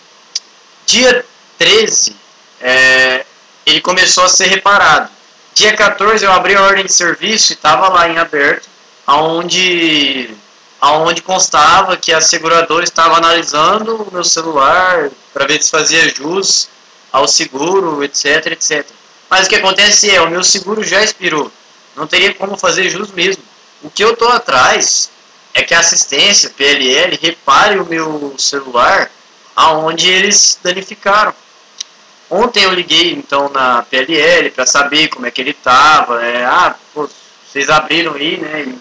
Dia 0.85 1.25
13, 1.59 2.15
é, 2.61 3.25
ele 3.65 3.81
começou 3.81 4.25
a 4.25 4.29
ser 4.29 4.49
reparado. 4.49 5.11
Dia 5.55 5.75
14 5.75 6.25
eu 6.25 6.33
abri 6.33 6.55
a 6.55 6.62
ordem 6.62 6.85
de 6.85 6.93
serviço 6.93 7.53
e 7.53 7.55
estava 7.55 7.88
lá 7.88 8.09
em 8.09 8.19
aberto, 8.19 8.69
aonde 9.07 10.31
aonde 10.81 11.23
constava 11.23 11.97
que 11.97 12.12
a 12.12 12.21
seguradora 12.21 12.85
estava 12.85 13.17
analisando 13.17 13.97
o 13.97 14.12
meu 14.12 14.23
celular 14.23 15.11
para 15.35 15.47
ver 15.47 15.61
se 15.61 15.71
fazia 15.71 16.09
jus 16.15 16.69
ao 17.12 17.27
seguro, 17.27 18.03
etc, 18.05 18.47
etc. 18.47 18.87
Mas 19.29 19.47
o 19.47 19.49
que 19.49 19.57
acontece 19.57 20.11
é, 20.11 20.21
o 20.21 20.31
meu 20.31 20.43
seguro 20.43 20.83
já 20.83 21.03
expirou. 21.03 21.50
Não 21.97 22.07
teria 22.07 22.33
como 22.35 22.57
fazer 22.57 22.88
jus 22.88 23.11
mesmo. 23.11 23.43
O 23.83 23.91
que 23.91 24.03
eu 24.03 24.17
tô 24.17 24.29
atrás 24.29 25.11
é 25.55 25.62
que 25.62 25.75
a 25.75 25.81
assistência 25.81 26.50
PLL 26.50 27.19
repare 27.21 27.79
o 27.79 27.85
meu 27.85 28.35
celular 28.38 29.11
aonde 29.55 30.09
eles 30.09 30.59
danificaram. 30.62 31.35
Ontem 32.31 32.65
eu 32.65 32.73
liguei 32.73 33.12
então 33.12 33.49
na 33.49 33.83
PLL 33.83 34.50
para 34.50 34.67
saber 34.67 35.09
como 35.09 35.27
é 35.27 35.31
que 35.31 35.41
ele 35.41 35.55
tava. 35.55 36.23
É, 36.23 36.45
ah, 36.45 36.75
pô, 36.95 37.09
vocês 37.50 37.69
abriram 37.69 38.15
aí, 38.15 38.37
né? 38.37 38.62
E, 38.62 38.79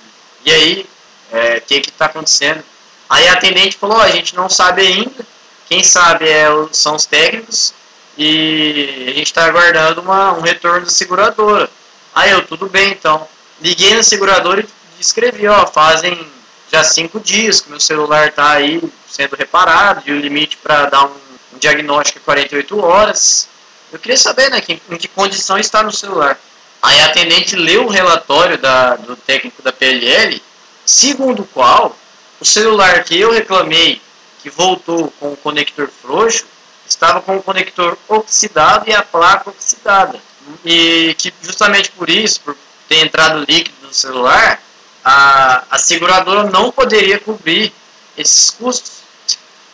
e 0.50 0.53
aí, 0.53 0.89
o 1.31 1.38
é, 1.38 1.60
que 1.60 1.81
que 1.81 1.91
tá 1.91 2.05
acontecendo? 2.05 2.63
Aí 3.10 3.27
a 3.27 3.34
atendente 3.34 3.77
falou, 3.77 3.98
oh, 3.98 4.01
a 4.01 4.12
gente 4.12 4.36
não 4.36 4.50
sabe 4.50 4.86
ainda. 4.86 5.25
Quem 5.67 5.84
sabe 5.84 6.29
é, 6.29 6.48
são 6.72 6.96
os 6.96 7.05
técnicos 7.05 7.74
e 8.17 9.05
a 9.09 9.13
gente 9.13 9.27
está 9.27 9.45
aguardando 9.45 10.01
uma, 10.01 10.33
um 10.33 10.41
retorno 10.41 10.86
da 10.86 10.91
seguradora. 10.91 11.69
Aí 12.15 12.31
eu, 12.31 12.45
tudo 12.45 12.67
bem 12.67 12.91
então. 12.91 13.27
Liguei 13.62 13.95
na 13.95 14.03
seguradora 14.03 14.62
e 14.62 15.01
escrevi, 15.01 15.47
ó, 15.47 15.67
fazem 15.67 16.27
já 16.71 16.83
cinco 16.83 17.19
dias 17.19 17.62
que 17.62 17.69
meu 17.69 17.79
celular 17.79 18.29
está 18.29 18.51
aí 18.51 18.81
sendo 19.07 19.36
reparado 19.36 20.01
e 20.05 20.12
o 20.12 20.19
limite 20.19 20.57
para 20.57 20.88
dar 20.88 21.05
um, 21.05 21.15
um, 21.53 21.57
diagnóstico 21.59 22.19
é 22.19 22.21
48 22.24 22.79
horas. 22.83 23.47
Eu 23.91 24.00
queria 24.00 24.17
saber, 24.17 24.50
né, 24.50 24.59
que, 24.62 24.81
em 24.89 24.97
que 24.97 25.07
condição 25.07 25.57
está 25.57 25.83
no 25.83 25.91
celular. 25.91 26.39
Aí 26.81 27.00
a 27.01 27.05
atendente 27.05 27.55
leu 27.55 27.86
o 27.86 27.89
relatório 27.89 28.57
da, 28.57 28.95
do 28.95 29.15
técnico 29.15 29.62
da 29.62 29.71
PLL, 29.71 30.41
segundo 30.86 31.43
o 31.43 31.47
qual 31.47 31.97
o 32.39 32.45
celular 32.45 33.03
que 33.03 33.19
eu 33.19 33.31
reclamei 33.31 34.01
que 34.41 34.50
voltou 34.50 35.12
com 35.19 35.33
o 35.33 35.38
conector 35.38 35.88
frouxo 35.88 36.45
estava 36.89 37.22
com 37.22 37.38
o 37.38 37.44
conector 37.44 37.98
oxidado 38.08 38.89
e 38.89 38.94
a 38.94 39.01
placa 39.01 39.50
oxidada. 39.50 40.20
E 40.63 41.15
que 41.17 41.34
justamente 41.41 41.91
por 41.91 42.10
isso, 42.10 42.41
por 42.41 42.56
ter 42.88 43.06
entrado 43.06 43.46
líquido 43.48 43.88
no 43.88 43.94
celular, 43.94 44.62
a, 45.03 45.63
a 45.72 45.77
seguradora 45.77 46.50
não 46.50 46.72
poderia 46.72 47.20
cobrir 47.20 47.74
esses 48.17 48.50
custos. 48.50 48.98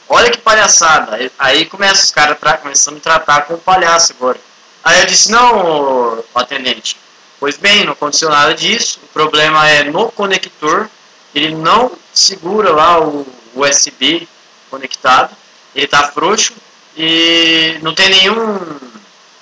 Olha 0.08 0.29
que 0.29 0.38
palhaçada. 0.38 1.32
Aí 1.39 1.65
começa 1.65 2.03
os 2.03 2.12
caras 2.12 2.38
começando 2.62 2.93
a 2.93 2.96
me 2.96 3.01
tratar 3.01 3.41
como 3.43 3.58
palhaço 3.60 4.13
agora. 4.13 4.39
Aí 4.84 5.00
eu 5.00 5.05
disse, 5.05 5.32
não, 5.32 6.24
atendente. 6.36 6.98
Pois 7.39 7.58
bem, 7.58 7.86
não 7.86 7.93
aconteceu 7.93 8.29
nada 8.29 8.53
disso. 8.53 9.00
O 9.03 9.08
problema 9.08 9.67
é 9.67 9.84
no 9.84 10.12
conector. 10.12 10.89
Ele 11.34 11.55
não 11.55 11.91
segura 12.13 12.72
lá 12.72 13.00
o 13.00 13.25
USB 13.55 14.27
conectado. 14.70 15.36
Ele 15.74 15.86
está 15.86 16.12
frouxo 16.12 16.53
e 16.95 17.79
não 17.81 17.93
tem 17.93 18.09
nenhum 18.09 18.79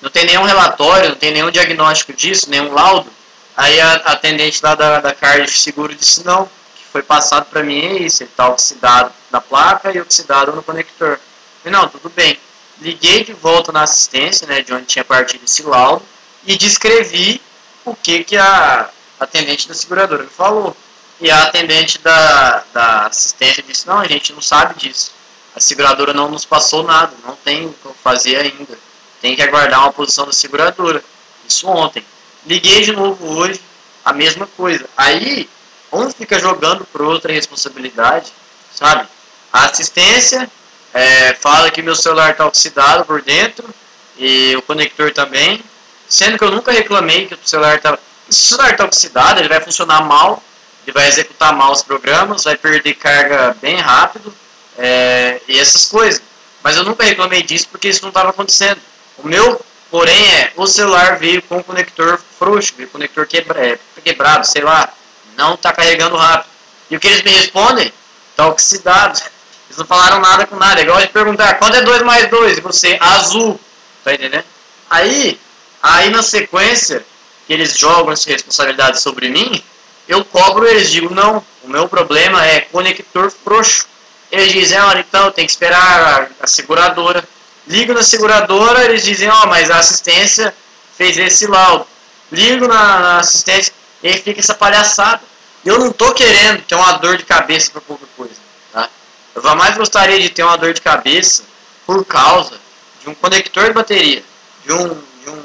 não 0.02 0.10
tem 0.10 0.26
nenhum 0.26 0.44
relatório, 0.44 1.10
não 1.10 1.16
tem 1.16 1.32
nenhum 1.32 1.52
diagnóstico 1.52 2.12
disso, 2.12 2.50
nenhum 2.50 2.74
laudo. 2.74 3.08
Aí 3.56 3.80
a 3.80 3.94
atendente 3.94 4.60
lá 4.64 4.74
da, 4.74 5.00
da 5.00 5.14
Cardiff 5.14 5.60
Seguro 5.60 5.94
disse 5.94 6.26
não, 6.26 6.46
que 6.76 6.84
foi 6.92 7.04
passado 7.04 7.46
para 7.46 7.62
mim 7.62 7.80
é 7.80 7.94
isso, 8.00 8.24
ele 8.24 8.32
está 8.32 8.50
oxidado 8.50 9.12
na 9.30 9.40
placa 9.40 9.92
e 9.92 10.02
oxidado 10.02 10.52
no 10.54 10.64
conector. 10.64 11.20
E 11.64 11.70
não, 11.70 11.88
tudo 11.88 12.10
bem. 12.10 12.40
Liguei 12.80 13.24
de 13.24 13.34
volta 13.34 13.72
na 13.72 13.84
assistência, 13.84 14.48
né, 14.48 14.62
de 14.62 14.74
onde 14.74 14.86
tinha 14.86 15.06
partido 15.06 15.44
esse 15.46 15.62
laudo, 15.62 16.04
e 16.48 16.58
descrevi 16.58 17.40
o 17.86 17.96
que, 17.96 18.24
que 18.24 18.38
a 18.38 18.90
atendente 19.20 19.68
da 19.68 19.76
seguradora 19.76 20.24
me 20.24 20.30
falou. 20.30 20.76
E 21.20 21.30
a 21.30 21.44
atendente 21.44 22.00
da, 22.00 22.64
da 22.74 23.06
assistência 23.06 23.62
disse, 23.62 23.86
não, 23.86 24.00
a 24.00 24.08
gente 24.08 24.34
não 24.34 24.42
sabe 24.42 24.74
disso 24.80 25.12
a 25.56 25.60
seguradora 25.60 26.14
não 26.14 26.30
nos 26.30 26.46
passou 26.46 26.84
nada, 26.84 27.14
não 27.26 27.36
tem 27.36 27.66
o 27.66 27.74
que 27.74 27.90
fazer 28.04 28.38
ainda. 28.38 28.78
Tem 29.22 29.36
que 29.36 29.42
aguardar 29.42 29.82
uma 29.82 29.94
posição 29.94 30.26
da 30.26 30.32
seguradora. 30.32 31.04
Isso 31.48 31.68
ontem. 31.68 32.04
Liguei 32.46 32.82
de 32.84 32.94
novo 32.94 33.38
hoje, 33.38 33.62
a 34.04 34.14
mesma 34.14 34.48
coisa. 34.48 34.86
Aí, 34.96 35.50
um 35.92 36.10
fica 36.10 36.40
jogando 36.40 36.86
por 36.86 37.02
outra 37.02 37.34
responsabilidade, 37.34 38.32
sabe? 38.74 39.08
A 39.52 39.66
assistência 39.66 40.50
é, 40.94 41.34
fala 41.34 41.70
que 41.70 41.82
meu 41.82 41.96
celular 41.96 42.32
está 42.32 42.46
oxidado 42.46 43.06
por 43.06 43.22
dentro 43.22 43.70
e 44.18 44.56
o 44.56 44.62
conector 44.62 45.12
também, 45.12 45.62
sendo 46.08 46.38
que 46.38 46.44
eu 46.44 46.52
nunca 46.52 46.72
reclamei 46.72 47.28
que 47.28 47.34
o 47.34 47.40
celular 47.44 47.76
está. 47.76 48.00
Se 48.30 48.54
o 48.54 48.56
celular 48.56 48.72
está 48.72 48.86
oxidado, 48.86 49.40
ele 49.40 49.50
vai 49.50 49.60
funcionar 49.60 50.02
mal, 50.06 50.42
ele 50.88 50.94
vai 50.94 51.08
executar 51.08 51.54
mal 51.54 51.74
os 51.74 51.82
programas, 51.82 52.46
vai 52.46 52.56
perder 52.56 52.94
carga 52.94 53.56
bem 53.62 53.76
rápido 53.76 54.34
é, 54.78 55.42
e 55.48 55.60
essas 55.60 55.86
coisas. 55.86 56.22
Mas 56.64 56.78
eu 56.78 56.84
nunca 56.84 57.04
reclamei 57.04 57.42
disso 57.42 57.68
porque 57.72 57.90
isso 57.90 58.02
não 58.02 58.10
estava 58.10 58.30
acontecendo. 58.30 58.80
O 59.18 59.28
meu, 59.28 59.64
porém, 59.90 60.36
é 60.36 60.52
o 60.56 60.68
celular 60.68 61.18
veio 61.18 61.42
com 61.42 61.58
o 61.58 61.64
conector 61.64 62.22
frouxo, 62.38 62.74
veio 62.76 62.90
com 62.90 62.98
o 62.98 63.00
conector 63.00 63.26
quebra, 63.28 63.66
é, 63.66 63.80
quebrado, 64.04 64.46
sei 64.46 64.62
lá, 64.62 64.92
não 65.38 65.56
está 65.56 65.74
carregando 65.74 66.16
rápido. 66.16 66.50
E 66.90 66.96
o 66.96 67.00
que 67.00 67.08
eles 67.08 67.24
me 67.24 67.32
respondem? 67.32 67.92
Está 68.32 68.48
oxidado. 68.48 69.20
Eles 69.72 69.78
não 69.78 69.86
falaram 69.86 70.20
nada 70.20 70.46
com 70.46 70.58
nada. 70.58 70.82
É 70.82 70.84
igual 70.84 71.00
de 71.00 71.08
perguntar, 71.08 71.54
quanto 71.54 71.78
é 71.78 71.82
2 71.82 72.02
mais 72.02 72.30
2? 72.30 72.58
E 72.58 72.62
você, 72.62 72.98
azul. 73.00 73.58
Tá 74.04 74.14
entendendo? 74.14 74.44
Aí, 74.90 75.40
aí 75.82 76.10
na 76.10 76.22
sequência, 76.22 77.06
que 77.48 77.54
eles 77.54 77.78
jogam 77.78 78.12
essa 78.12 78.30
responsabilidade 78.30 79.00
sobre 79.00 79.30
mim, 79.30 79.64
eu 80.10 80.26
cobro 80.26 80.68
eles, 80.68 80.92
digo, 80.92 81.16
não, 81.16 81.42
o 81.64 81.70
meu 81.70 81.88
problema 81.88 82.46
é 82.46 82.62
conector 82.62 83.32
frouxo. 83.32 83.88
Eles 84.32 84.52
dizem, 84.52 84.80
olha, 84.80 85.00
então 85.00 85.32
tem 85.32 85.46
que 85.46 85.52
esperar 85.52 86.30
a, 86.40 86.44
a 86.46 86.48
seguradora. 86.48 87.28
Ligo 87.68 87.94
na 87.94 88.02
seguradora, 88.02 88.86
eles 88.86 89.04
dizem, 89.04 89.30
ó, 89.30 89.44
oh, 89.44 89.48
mas 89.48 89.70
a 89.70 89.78
assistência 89.78 90.54
fez 90.98 91.18
esse 91.18 91.48
laudo. 91.48 91.86
Ligo 92.32 92.68
na, 92.68 93.00
na 93.00 93.20
assistência 93.20 93.74
e 94.02 94.08
aí 94.08 94.18
fica 94.18 94.40
essa 94.40 94.54
palhaçada. 94.54 95.22
Eu 95.66 95.78
não 95.78 95.92
tô 95.92 96.14
querendo 96.14 96.64
ter 96.64 96.76
uma 96.76 96.94
dor 96.94 97.18
de 97.18 97.26
cabeça 97.26 97.72
por 97.72 97.82
pouca 97.82 98.06
coisa, 98.16 98.34
tá? 98.72 98.90
Eu 99.36 99.56
mais 99.56 99.78
gostaria 99.78 100.20
de 100.20 100.30
ter 100.30 100.44
uma 100.44 100.58
dor 100.58 100.74
de 100.74 100.82
cabeça 100.82 101.44
por 101.86 102.04
causa 102.06 102.60
de 103.02 103.10
um 103.10 103.14
conector 103.14 103.66
de 103.66 103.74
bateria, 103.74 104.24
de 104.66 104.72
um, 104.72 104.88
de 105.24 105.30
um 105.30 105.44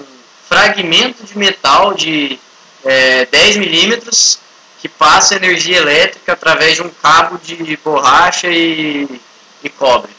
fragmento 0.48 1.24
de 1.24 1.36
metal 1.36 1.92
de 1.92 2.38
é, 2.84 3.26
10 3.26 3.56
milímetros 3.56 4.38
que 4.86 4.88
passa 4.88 5.34
energia 5.34 5.78
elétrica 5.78 6.32
através 6.32 6.76
de 6.76 6.82
um 6.82 6.88
cabo 6.88 7.38
de 7.38 7.76
borracha 7.84 8.46
e, 8.46 9.20
e 9.62 9.68
cobre. 9.68 10.12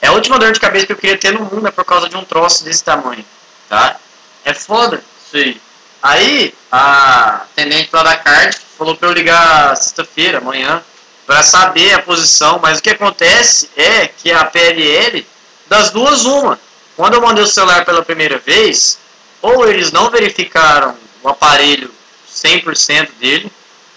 É 0.00 0.08
a 0.08 0.12
última 0.12 0.40
dor 0.40 0.50
de 0.50 0.58
cabeça 0.58 0.86
que 0.86 0.92
eu 0.92 0.96
queria 0.96 1.16
ter 1.16 1.32
no 1.32 1.44
mundo 1.44 1.68
é 1.68 1.70
por 1.70 1.84
causa 1.84 2.08
de 2.08 2.16
um 2.16 2.24
troço 2.24 2.64
desse 2.64 2.82
tamanho, 2.82 3.24
tá? 3.68 3.96
É 4.44 4.52
foda 4.52 5.04
isso 5.24 5.36
aí. 5.36 5.60
Aí, 6.02 6.54
a 6.70 7.42
atendente 7.44 7.90
lá 7.92 8.02
da 8.02 8.16
card 8.16 8.58
falou 8.76 8.96
para 8.96 9.08
eu 9.08 9.12
ligar 9.12 9.76
sexta-feira, 9.76 10.38
amanhã, 10.38 10.82
para 11.24 11.44
saber 11.44 11.94
a 11.94 12.02
posição, 12.02 12.58
mas 12.60 12.80
o 12.80 12.82
que 12.82 12.90
acontece 12.90 13.70
é 13.76 14.08
que 14.08 14.32
a 14.32 14.44
PLL, 14.44 15.24
das 15.68 15.90
duas, 15.90 16.24
uma. 16.24 16.58
Quando 16.96 17.14
eu 17.14 17.20
mandei 17.20 17.44
o 17.44 17.46
celular 17.46 17.84
pela 17.84 18.02
primeira 18.02 18.38
vez, 18.38 18.98
ou 19.40 19.68
eles 19.68 19.92
não 19.92 20.10
verificaram 20.10 20.96
o 21.22 21.28
aparelho 21.28 21.94
100% 22.28 23.10
dele, 23.20 23.52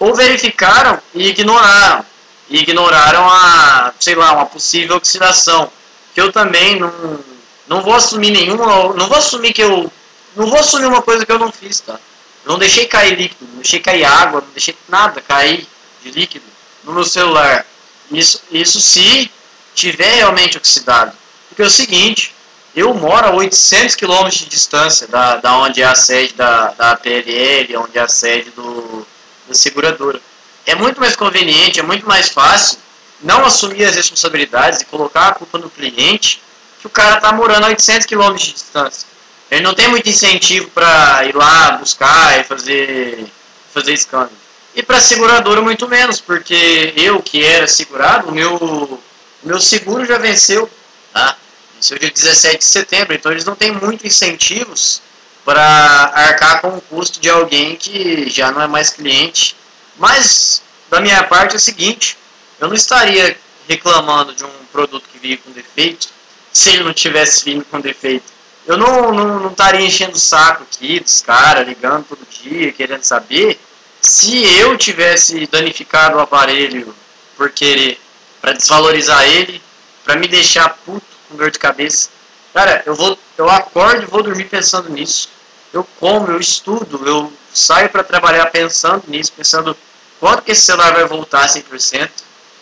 ou 0.05 0.13
verificaram 0.13 1.01
e 1.15 1.29
ignoraram. 1.29 2.05
E 2.47 2.59
ignoraram 2.59 3.27
a, 3.27 3.91
sei 3.99 4.13
lá, 4.13 4.33
uma 4.33 4.45
possível 4.45 4.97
oxidação. 4.97 5.71
Que 6.13 6.21
eu 6.21 6.31
também 6.31 6.79
não, 6.79 7.19
não 7.67 7.81
vou 7.81 7.95
assumir 7.95 8.29
nenhuma, 8.29 8.93
não 8.93 9.07
vou 9.07 9.17
assumir 9.17 9.51
que 9.51 9.63
eu, 9.63 9.91
não 10.35 10.45
vou 10.47 10.59
assumir 10.59 10.85
uma 10.85 11.01
coisa 11.01 11.25
que 11.25 11.31
eu 11.31 11.39
não 11.39 11.51
fiz, 11.51 11.79
tá? 11.79 11.99
Não 12.45 12.59
deixei 12.59 12.85
cair 12.85 13.17
líquido, 13.17 13.49
não 13.51 13.57
deixei 13.57 13.79
cair 13.79 14.05
água, 14.05 14.41
não 14.41 14.49
deixei 14.51 14.77
nada 14.87 15.19
cair 15.21 15.67
de 16.03 16.11
líquido 16.11 16.45
no 16.83 16.93
meu 16.93 17.03
celular. 17.03 17.65
Isso, 18.11 18.43
isso 18.51 18.79
se 18.79 19.31
tiver 19.73 20.17
realmente 20.17 20.55
oxidado. 20.55 21.17
Porque 21.49 21.63
é 21.63 21.65
o 21.65 21.69
seguinte, 21.69 22.31
eu 22.75 22.93
moro 22.93 23.25
a 23.25 23.33
800 23.33 23.95
km 23.95 24.29
de 24.29 24.45
distância 24.45 25.07
da, 25.07 25.37
da 25.37 25.57
onde 25.57 25.81
é 25.81 25.85
a 25.85 25.95
sede 25.95 26.35
da, 26.35 26.67
da 26.73 26.95
PLL, 26.95 27.75
onde 27.77 27.97
é 27.97 28.01
a 28.01 28.07
sede 28.07 28.51
do, 28.51 29.07
da 29.47 29.53
seguradora. 29.53 30.21
É 30.65 30.75
muito 30.75 30.99
mais 30.99 31.15
conveniente, 31.15 31.79
é 31.79 31.83
muito 31.83 32.07
mais 32.07 32.29
fácil 32.29 32.79
não 33.21 33.45
assumir 33.45 33.85
as 33.85 33.95
responsabilidades 33.95 34.81
e 34.81 34.85
colocar 34.85 35.29
a 35.29 35.33
culpa 35.33 35.57
no 35.57 35.69
cliente 35.69 36.41
que 36.79 36.87
o 36.87 36.89
cara 36.89 37.15
está 37.17 37.31
morando 37.31 37.63
a 37.63 37.67
800 37.69 38.05
km 38.05 38.33
de 38.35 38.53
distância. 38.53 39.07
Ele 39.49 39.61
não 39.61 39.73
tem 39.73 39.87
muito 39.87 40.09
incentivo 40.09 40.69
para 40.69 41.25
ir 41.25 41.35
lá 41.35 41.73
buscar 41.73 42.39
e 42.39 42.43
fazer, 42.43 43.25
fazer 43.73 43.93
escândalo. 43.93 44.31
E 44.75 44.83
para 44.83 44.97
a 44.97 45.01
seguradora 45.01 45.61
muito 45.61 45.87
menos, 45.87 46.19
porque 46.19 46.93
eu 46.97 47.21
que 47.21 47.43
era 47.43 47.67
segurado, 47.67 48.29
o 48.29 48.31
meu, 48.33 49.01
meu 49.43 49.59
seguro 49.59 50.05
já 50.05 50.17
venceu, 50.17 50.69
tá? 51.13 51.37
Venceu 51.75 51.97
dia 51.97 52.11
17 52.11 52.57
de 52.57 52.65
setembro, 52.65 53.13
então 53.13 53.31
eles 53.31 53.45
não 53.45 53.55
têm 53.55 53.71
muitos 53.71 54.05
incentivos 54.05 55.01
para 55.45 56.11
arcar 56.13 56.59
com 56.59 56.69
o 56.69 56.81
custo 56.81 57.21
de 57.21 57.29
alguém 57.29 57.75
que 57.75 58.27
já 58.29 58.51
não 58.51 58.61
é 58.61 58.67
mais 58.67 58.89
cliente. 58.89 59.55
Mas, 59.97 60.63
da 60.89 60.99
minha 60.99 61.23
parte, 61.23 61.53
é 61.53 61.57
o 61.57 61.59
seguinte: 61.59 62.17
eu 62.59 62.67
não 62.67 62.75
estaria 62.75 63.37
reclamando 63.69 64.33
de 64.33 64.43
um 64.43 64.65
produto 64.71 65.07
que 65.11 65.19
vinha 65.19 65.37
com 65.37 65.51
defeito 65.51 66.09
se 66.51 66.69
ele 66.69 66.83
não 66.83 66.93
tivesse 66.93 67.45
vindo 67.45 67.63
com 67.65 67.79
defeito. 67.79 68.33
Eu 68.65 68.77
não, 68.77 69.13
não, 69.13 69.39
não 69.39 69.51
estaria 69.51 69.85
enchendo 69.85 70.15
o 70.15 70.19
saco 70.19 70.63
aqui 70.63 70.99
dos 70.99 71.21
caras, 71.21 71.67
ligando 71.67 72.05
todo 72.05 72.27
dia, 72.27 72.71
querendo 72.71 73.03
saber 73.03 73.59
se 74.01 74.43
eu 74.59 74.77
tivesse 74.77 75.45
danificado 75.47 76.17
o 76.17 76.21
aparelho 76.21 76.95
por 77.37 77.51
querer, 77.51 77.99
para 78.41 78.53
desvalorizar 78.53 79.23
ele, 79.23 79.61
para 80.03 80.15
me 80.15 80.27
deixar 80.27 80.69
puto 80.85 81.05
com 81.27 81.35
dor 81.35 81.51
de 81.51 81.59
cabeça. 81.59 82.09
Cara, 82.53 82.81
eu 82.85 82.95
vou, 82.95 83.17
eu 83.37 83.49
acordo 83.49 84.03
e 84.03 84.05
vou 84.05 84.23
dormir 84.23 84.45
pensando 84.45 84.89
nisso. 84.89 85.29
Eu 85.75 85.85
como, 85.99 86.31
eu 86.31 86.39
estudo, 86.39 87.05
eu 87.05 87.33
saio 87.53 87.89
para 87.89 88.01
trabalhar 88.01 88.45
pensando 88.45 89.03
nisso, 89.09 89.33
pensando 89.33 89.75
quando 90.21 90.41
que 90.41 90.53
esse 90.53 90.61
celular 90.61 90.93
vai 90.93 91.03
voltar 91.03 91.49
100%, 91.49 92.09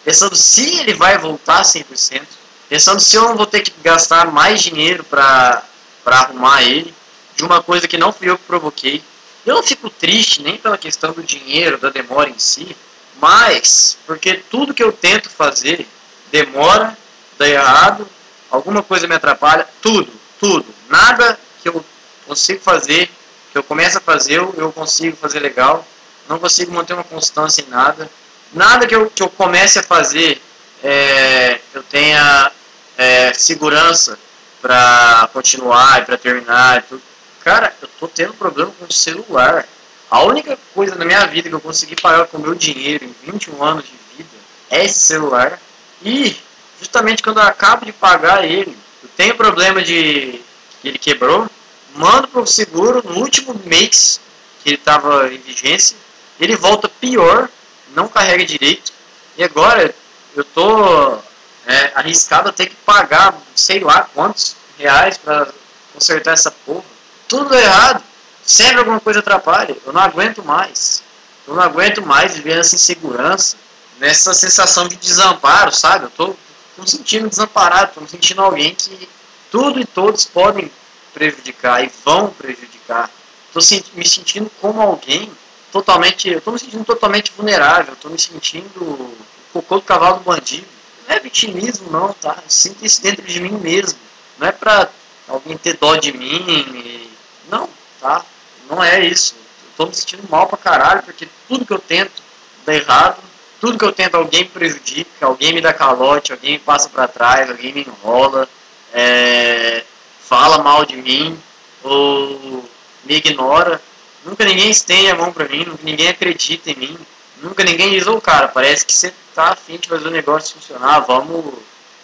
pensando 0.04 0.36
se 0.36 0.80
ele 0.80 0.96
vai 0.96 1.20
voltar 1.20 1.62
100%, 1.62 2.24
pensando 2.68 3.00
se 3.00 3.16
eu 3.16 3.22
não 3.26 3.38
vou 3.38 3.46
ter 3.46 3.62
que 3.62 3.72
gastar 3.84 4.32
mais 4.32 4.64
dinheiro 4.64 5.04
para 5.04 5.62
arrumar 6.08 6.64
ele, 6.64 6.92
de 7.36 7.44
uma 7.44 7.62
coisa 7.62 7.88
que 7.88 8.00
não 8.00 8.12
fui 8.12 8.32
eu 8.32 8.38
que 8.38 8.46
provoquei. 8.46 9.04
Eu 9.46 9.58
não 9.58 9.64
fico 9.64 9.92
triste 9.92 10.42
nem 10.42 10.58
pela 10.58 10.76
questão 10.76 11.12
do 11.12 11.22
dinheiro, 11.22 11.78
da 11.78 11.92
demora 11.92 12.32
em 12.32 12.40
si, 12.40 12.76
mas 13.22 13.96
porque 14.08 14.42
tudo 14.50 14.74
que 14.74 14.82
eu 14.82 14.92
tento 14.92 15.30
fazer 15.30 15.88
demora, 16.32 16.98
dá 17.38 17.48
errado, 17.48 18.08
alguma 18.50 18.82
coisa 18.82 19.08
me 19.08 19.14
atrapalha, 19.14 19.68
tudo, 19.84 20.12
tudo. 20.40 20.66
Nada 20.90 21.40
que 21.62 21.70
eu 21.70 21.86
consigo 22.24 22.60
fazer, 22.62 23.10
que 23.52 23.58
eu 23.58 23.64
começo 23.64 23.98
a 23.98 24.02
fazer, 24.02 24.38
eu 24.38 24.72
consigo 24.72 25.16
fazer 25.16 25.40
legal. 25.40 25.86
Não 26.28 26.40
consigo 26.40 26.72
manter 26.72 26.94
uma 26.94 27.04
constância 27.04 27.62
em 27.62 27.70
nada. 27.70 28.10
Nada 28.54 28.88
que 28.88 28.96
eu, 28.96 29.10
que 29.10 29.22
eu 29.22 29.30
comece 29.30 29.80
a 29.80 29.84
fazer, 29.84 30.42
é, 30.84 31.60
eu 31.74 31.84
tenha 31.84 32.52
é, 32.98 33.34
segurança 33.34 34.18
para 34.62 35.30
continuar 35.34 36.02
e 36.02 36.06
para 36.06 36.18
terminar 36.18 36.84
tudo. 36.84 37.02
Cara, 37.44 37.76
eu 37.82 37.90
tô 38.00 38.08
tendo 38.08 38.34
problema 38.34 38.72
com 38.80 38.86
o 38.86 38.94
celular. 38.94 39.68
A 40.10 40.24
única 40.24 40.58
coisa 40.74 40.96
na 40.96 41.04
minha 41.04 41.26
vida 41.26 41.50
que 41.50 41.56
eu 41.56 41.60
consegui 41.60 41.96
pagar 42.00 42.28
com 42.28 42.38
o 42.38 42.42
meu 42.42 42.56
dinheiro 42.56 43.04
em 43.04 43.32
21 43.32 43.64
anos 43.64 43.84
de 43.84 43.92
vida 44.16 44.30
é 44.70 44.86
esse 44.86 45.00
celular. 45.00 45.60
E 46.02 46.38
justamente 46.80 47.22
quando 47.22 47.40
eu 47.40 47.44
acabo 47.44 47.86
de 47.86 47.92
pagar 47.92 48.46
ele, 48.46 48.78
eu 49.02 49.10
tenho 49.18 49.36
problema 49.36 49.82
de 49.82 50.42
que 50.82 50.88
ele 50.88 50.98
quebrou, 50.98 51.50
mando 51.96 52.28
para 52.28 52.42
o 52.42 52.48
seguro 52.48 53.04
no 53.04 53.20
último 53.20 53.60
mês 53.66 54.20
que 54.64 54.70
ele 54.70 54.78
estava 54.78 55.32
em 55.34 55.38
vigência, 55.38 55.98
ele 56.40 56.56
volta 56.56 56.90
pior, 56.90 57.50
não 57.96 58.08
carrega 58.08 58.46
direito. 58.46 58.92
E 59.38 59.44
agora 59.44 59.94
eu 60.36 60.44
tô 60.44 61.18
é, 61.66 61.92
arriscado 61.96 62.50
a 62.50 62.54
ter 62.54 62.68
que 62.68 62.76
pagar 62.76 63.36
sei 63.56 63.80
lá 63.80 64.08
quantos 64.14 64.56
reais 64.78 65.18
para 65.18 65.48
consertar 65.94 66.34
essa 66.34 66.52
porra 66.52 66.94
tudo 67.34 67.56
errado. 67.56 68.04
Sempre 68.46 68.78
alguma 68.78 69.00
coisa 69.00 69.20
atrapalha. 69.20 69.76
Eu 69.86 69.92
não 69.92 70.02
aguento 70.02 70.44
mais. 70.44 71.02
Eu 71.48 71.56
não 71.56 71.64
aguento 71.64 72.02
mais 72.06 72.36
viver 72.36 72.56
nessa 72.56 72.76
insegurança, 72.76 73.58
nessa 74.00 74.34
sensação 74.36 74.88
de 74.88 74.96
desamparo, 74.96 75.74
sabe? 75.74 76.06
Eu 76.06 76.10
tô, 76.12 76.28
tô 76.76 76.82
me 76.82 76.88
sentindo 76.88 77.28
desamparado, 77.28 77.94
tô 77.96 78.02
me 78.02 78.08
sentindo 78.08 78.42
alguém 78.42 78.76
que 78.76 79.10
tudo 79.52 79.80
e 79.80 79.86
todos 79.86 80.26
podem 80.26 80.72
prejudicar 81.14 81.84
e 81.84 81.92
vão 82.04 82.30
prejudicar. 82.30 83.10
Tô 83.54 83.60
me 83.96 84.08
sentindo 84.08 84.52
como 84.60 84.82
alguém 84.82 85.32
totalmente, 85.72 86.30
eu 86.30 86.42
tô 86.42 86.52
me 86.52 86.60
sentindo 86.60 86.84
totalmente 86.84 87.32
vulnerável, 87.36 87.96
tô 87.96 88.10
me 88.10 88.20
sentindo 88.20 88.82
o 88.82 89.18
cocô 89.54 89.76
do 89.76 89.82
cavalo 89.82 90.18
do 90.18 90.24
bandido. 90.24 90.68
Não 91.08 91.16
é 91.16 91.20
vitimismo 91.20 91.92
não, 91.92 92.14
tá? 92.14 92.38
Eu 92.44 92.50
sinto 92.50 92.86
isso 92.86 93.02
dentro 93.02 93.26
de 93.26 93.40
mim 93.40 93.52
mesmo. 93.52 94.00
Não 94.38 94.48
é 94.48 94.52
pra 94.52 94.90
alguém 95.28 95.58
ter 95.58 95.78
dó 95.78 95.96
de 95.96 96.12
mim 96.12 96.46
e 96.48 97.12
não, 97.50 97.70
tá? 98.00 98.26
Não 98.70 98.84
é 98.84 99.06
isso. 99.06 99.36
Tô 99.76 99.86
me 99.86 99.94
sentindo 99.94 100.24
mal 100.30 100.48
pra 100.48 100.58
caralho, 100.58 101.04
porque 101.04 101.28
tudo 101.48 101.66
que 101.66 101.74
eu 101.74 101.80
tento 101.80 102.22
dá 102.66 102.74
errado. 102.74 103.18
Tudo 103.60 103.78
que 103.78 103.86
eu 103.86 103.94
tento 103.94 104.16
alguém 104.16 104.46
prejudica, 104.46 105.26
alguém 105.26 105.54
me 105.54 105.62
dá 105.62 105.74
calote, 105.74 106.34
alguém 106.34 106.54
me 106.54 106.60
passa 106.60 106.90
para 106.90 107.08
trás, 107.08 107.50
alguém 107.50 107.74
me 107.74 107.82
enrola, 107.82 108.48
é, 108.94 109.86
fala 110.28 110.64
mal 110.64 110.86
de 110.86 110.98
mim, 110.98 111.40
ou 111.84 112.64
me 113.04 113.16
ignora. 113.16 113.82
Nunca 114.26 114.46
ninguém 114.46 114.70
estende 114.70 115.10
a 115.10 115.16
mão 115.16 115.34
pra 115.34 115.48
mim, 115.48 115.66
nunca 115.66 115.84
ninguém 115.84 116.08
acredita 116.08 116.72
em 116.72 116.76
mim. 116.76 116.98
Nunca 117.42 117.64
ninguém 117.64 117.92
diz, 117.92 118.08
ô 118.08 118.16
oh, 118.16 118.22
cara, 118.22 118.48
parece 118.48 118.86
que 118.86 118.94
você 118.94 119.14
tá 119.36 119.50
afim 119.50 119.78
de 119.78 119.90
fazer 119.90 120.08
o 120.08 120.12
negócio 120.12 120.56
funcionar, 120.56 121.02
vamos, 121.02 121.54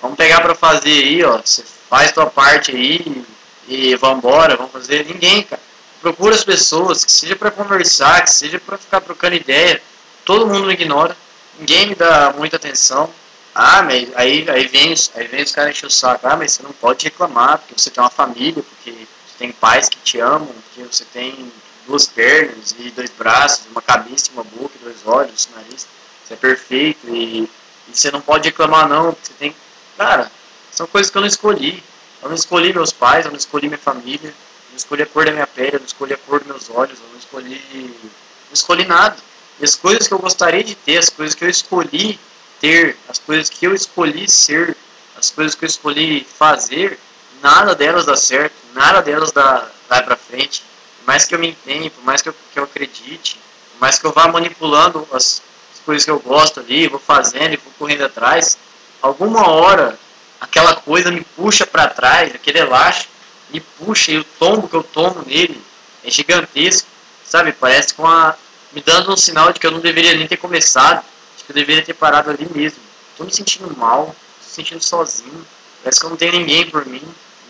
vamos 0.02 0.18
pegar 0.18 0.42
pra 0.42 0.54
fazer 0.54 0.90
aí, 0.90 1.24
ó. 1.24 1.38
Você 1.38 1.64
faz 1.90 2.12
tua 2.12 2.26
parte 2.26 2.72
aí, 2.72 3.24
e 3.70 3.96
vambora, 3.96 4.58
vamos 4.58 4.72
fazer. 4.72 5.06
Ninguém, 5.06 5.44
cara. 5.44 5.62
Procura 6.02 6.34
as 6.34 6.44
pessoas, 6.44 7.06
que 7.06 7.12
seja 7.12 7.36
para 7.36 7.52
conversar, 7.52 8.24
que 8.24 8.32
seja 8.32 8.60
para 8.60 8.78
ficar 8.78 9.02
trocando 9.02 9.36
ideia. 9.36 9.82
Todo 10.26 10.48
mundo 10.48 10.66
me 10.66 10.74
ignora, 10.74 11.16
ninguém 11.60 11.88
me 11.88 11.96
dá 11.96 12.34
muita 12.36 12.56
atenção. 12.56 13.10
Ah, 13.54 13.82
mas 13.82 14.10
aí, 14.16 14.50
aí, 14.50 14.68
vem, 14.68 14.94
aí 15.16 15.28
vem 15.28 15.44
os 15.44 15.52
caras 15.52 15.72
encher 15.72 15.88
o 15.88 15.92
saco. 15.92 16.28
Ah, 16.28 16.38
mas 16.38 16.54
você 16.54 16.64
não 16.64 16.72
pode 16.72 17.04
reclamar, 17.06 17.58
porque 17.60 17.74
você 17.78 17.90
tem 17.90 18.04
uma 18.04 18.10
família, 18.10 18.64
porque 18.64 18.92
você 18.92 19.38
tem 19.38 19.52
pais 19.52 19.90
que 19.90 19.98
te 19.98 20.20
amam, 20.20 20.48
porque 20.48 20.84
você 20.84 21.06
tem 21.06 21.52
duas 21.88 22.06
pernas 22.06 22.76
e 22.78 22.92
dois 22.92 23.10
braços, 23.10 23.66
uma 23.72 23.82
cabeça, 23.82 24.32
uma 24.34 24.44
boca, 24.44 24.74
dois 24.82 24.98
olhos, 25.06 25.50
nariz. 25.56 25.88
Você 26.24 26.34
é 26.36 26.38
perfeito 26.38 27.08
e, 27.08 27.44
e 27.44 27.50
você 27.92 28.12
não 28.12 28.22
pode 28.22 28.48
reclamar 28.48 28.88
não, 28.88 29.14
porque 29.14 29.28
você 29.28 29.34
tem. 29.34 29.56
Cara, 29.98 30.32
são 30.72 30.86
coisas 30.88 31.12
que 31.12 31.18
eu 31.18 31.22
não 31.22 31.28
escolhi. 31.28 31.84
Eu 32.22 32.30
não 32.30 32.36
escolhi 32.36 32.74
meus 32.74 32.92
pais, 32.92 33.26
eu 33.26 33.32
não 33.32 33.38
escolhi 33.38 33.68
minha 33.68 33.80
família, 33.80 34.30
eu 34.30 34.70
não 34.70 34.78
escolhi 34.78 35.04
a 35.04 35.06
cor 35.06 35.26
da 35.26 35.32
minha 35.32 35.48
pele, 35.48 35.76
eu 35.76 35.80
não 35.80 35.88
escolhi 35.88 36.14
a 36.14 36.18
cor 36.18 36.40
dos 36.40 36.48
meus 36.48 36.70
olhos, 36.70 37.00
eu 37.00 37.08
não 37.10 37.18
escolhi. 37.18 37.62
Não 37.74 38.54
escolhi 38.54 38.86
nada. 38.86 39.18
E 39.60 39.64
as 39.64 39.76
coisas 39.76 40.08
que 40.08 40.14
eu 40.14 40.20
gostaria 40.20 40.64
de 40.64 40.76
ter, 40.76 40.98
as 40.98 41.10
coisas 41.10 41.34
que 41.34 41.44
eu 41.44 41.50
escolhi 41.50 42.20
ter, 42.60 42.98
as 43.08 43.20
coisas 43.20 43.50
que 43.50 43.66
eu 43.66 43.74
escolhi 43.74 44.30
ser, 44.30 44.76
as 45.18 45.30
coisas 45.30 45.56
que 45.56 45.66
eu 45.66 45.68
escolhi 45.68 46.26
fazer, 46.38 47.00
nada 47.42 47.76
delas 47.76 48.06
dá 48.06 48.16
certo, 48.16 48.56
nada 48.74 49.02
delas 49.02 49.32
dá, 49.32 49.68
vai 49.88 50.04
pra 50.04 50.16
frente. 50.16 50.64
Por 51.00 51.08
mais 51.08 51.26
que 51.26 51.36
eu 51.36 51.40
me 51.40 51.50
empenhe, 51.50 51.90
por 51.90 52.04
mais 52.04 52.22
que 52.22 52.30
eu, 52.30 52.36
que 52.54 52.60
eu 52.60 52.64
acredite, 52.64 53.40
por 53.74 53.82
mais 53.82 53.98
que 53.98 54.06
eu 54.06 54.12
vá 54.12 54.28
manipulando 54.28 55.08
as, 55.12 55.42
as 55.74 55.80
coisas 55.86 56.06
que 56.06 56.12
eu 56.12 56.20
gosto 56.20 56.60
ali, 56.60 56.88
vou 56.88 57.00
fazendo 57.00 57.54
e 57.54 57.58
vou 57.58 57.74
correndo 57.78 58.06
atrás, 58.06 58.58
alguma 59.02 59.50
hora 59.50 59.98
aquela 60.40 60.76
coisa 60.76 61.12
me 61.12 61.22
puxa 61.36 61.66
para 61.66 61.88
trás, 61.88 62.34
aquele 62.34 62.60
elástico 62.60 63.12
me 63.52 63.60
puxa 63.60 64.12
e 64.12 64.18
o 64.18 64.24
tombo 64.24 64.70
que 64.70 64.76
eu 64.76 64.84
tomo 64.84 65.24
nele 65.26 65.62
é 66.04 66.10
gigantesco, 66.10 66.88
sabe? 67.26 67.52
Parece 67.52 67.94
com 67.94 68.06
a 68.06 68.36
me 68.72 68.82
dando 68.82 69.12
um 69.12 69.18
sinal 69.18 69.52
de 69.52 69.60
que 69.60 69.66
eu 69.66 69.72
não 69.72 69.80
deveria 69.80 70.14
nem 70.14 70.28
ter 70.28 70.38
começado, 70.38 71.04
eu 71.50 71.56
deveria 71.56 71.84
ter 71.84 71.94
parado 71.94 72.30
ali 72.30 72.48
mesmo. 72.54 72.80
Tô 73.18 73.24
me 73.24 73.34
sentindo 73.34 73.76
mal, 73.76 74.06
tô 74.06 74.12
me 74.12 74.54
sentindo 74.54 74.84
sozinho, 74.84 75.46
parece 75.84 76.00
que 76.00 76.08
não 76.08 76.16
tenho 76.16 76.34
ninguém 76.34 76.70
por 76.70 76.86
mim, 76.86 77.04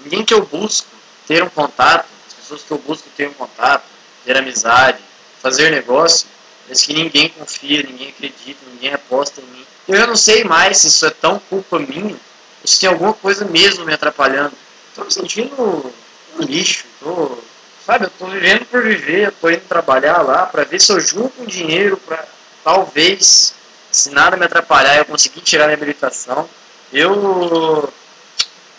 ninguém 0.03 0.23
que 0.23 0.33
eu 0.33 0.45
busco 0.45 0.87
ter 1.27 1.43
um 1.43 1.49
contato, 1.49 2.07
as 2.27 2.33
pessoas 2.33 2.63
que 2.63 2.71
eu 2.71 2.77
busco 2.79 3.07
ter 3.15 3.27
um 3.27 3.33
contato, 3.33 3.83
ter 4.25 4.35
amizade, 4.37 4.99
fazer 5.41 5.69
negócio, 5.71 6.27
parece 6.65 6.85
que 6.85 6.93
ninguém 6.93 7.29
confia, 7.29 7.83
ninguém 7.83 8.09
acredita, 8.09 8.59
ninguém 8.71 8.93
aposta 8.93 9.41
em 9.41 9.45
mim. 9.45 9.65
Eu 9.87 9.95
já 9.95 10.07
não 10.07 10.15
sei 10.15 10.43
mais 10.43 10.77
se 10.77 10.87
isso 10.87 11.05
é 11.05 11.09
tão 11.09 11.39
culpa 11.39 11.79
minha 11.79 12.15
se 12.63 12.79
tem 12.79 12.89
alguma 12.89 13.13
coisa 13.13 13.45
mesmo 13.45 13.85
me 13.85 13.93
atrapalhando. 13.93 14.53
Estou 14.89 15.05
me 15.05 15.11
sentindo 15.11 15.93
um 16.37 16.41
lixo. 16.41 16.85
Tô, 16.99 17.37
sabe, 17.85 18.05
eu 18.05 18.09
estou 18.09 18.29
vivendo 18.29 18.65
por 18.65 18.83
viver, 18.83 19.25
eu 19.25 19.29
estou 19.29 19.51
indo 19.51 19.61
trabalhar 19.61 20.21
lá 20.21 20.45
para 20.45 20.63
ver 20.63 20.79
se 20.79 20.91
eu 20.91 20.99
junto 20.99 21.41
um 21.41 21.45
dinheiro 21.45 21.97
para 21.97 22.25
talvez, 22.63 23.53
se 23.91 24.09
nada 24.11 24.37
me 24.37 24.45
atrapalhar, 24.45 24.97
eu 24.97 25.05
conseguir 25.05 25.41
tirar 25.41 25.69
a 25.69 25.73
habilitação. 25.73 26.49
Eu, 26.91 27.91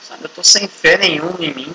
sabe, 0.07 0.25
eu 0.25 0.29
tô 0.29 0.42
sem 0.42 0.66
fé 0.68 0.96
nenhuma 0.99 1.44
em 1.44 1.55
mim. 1.55 1.75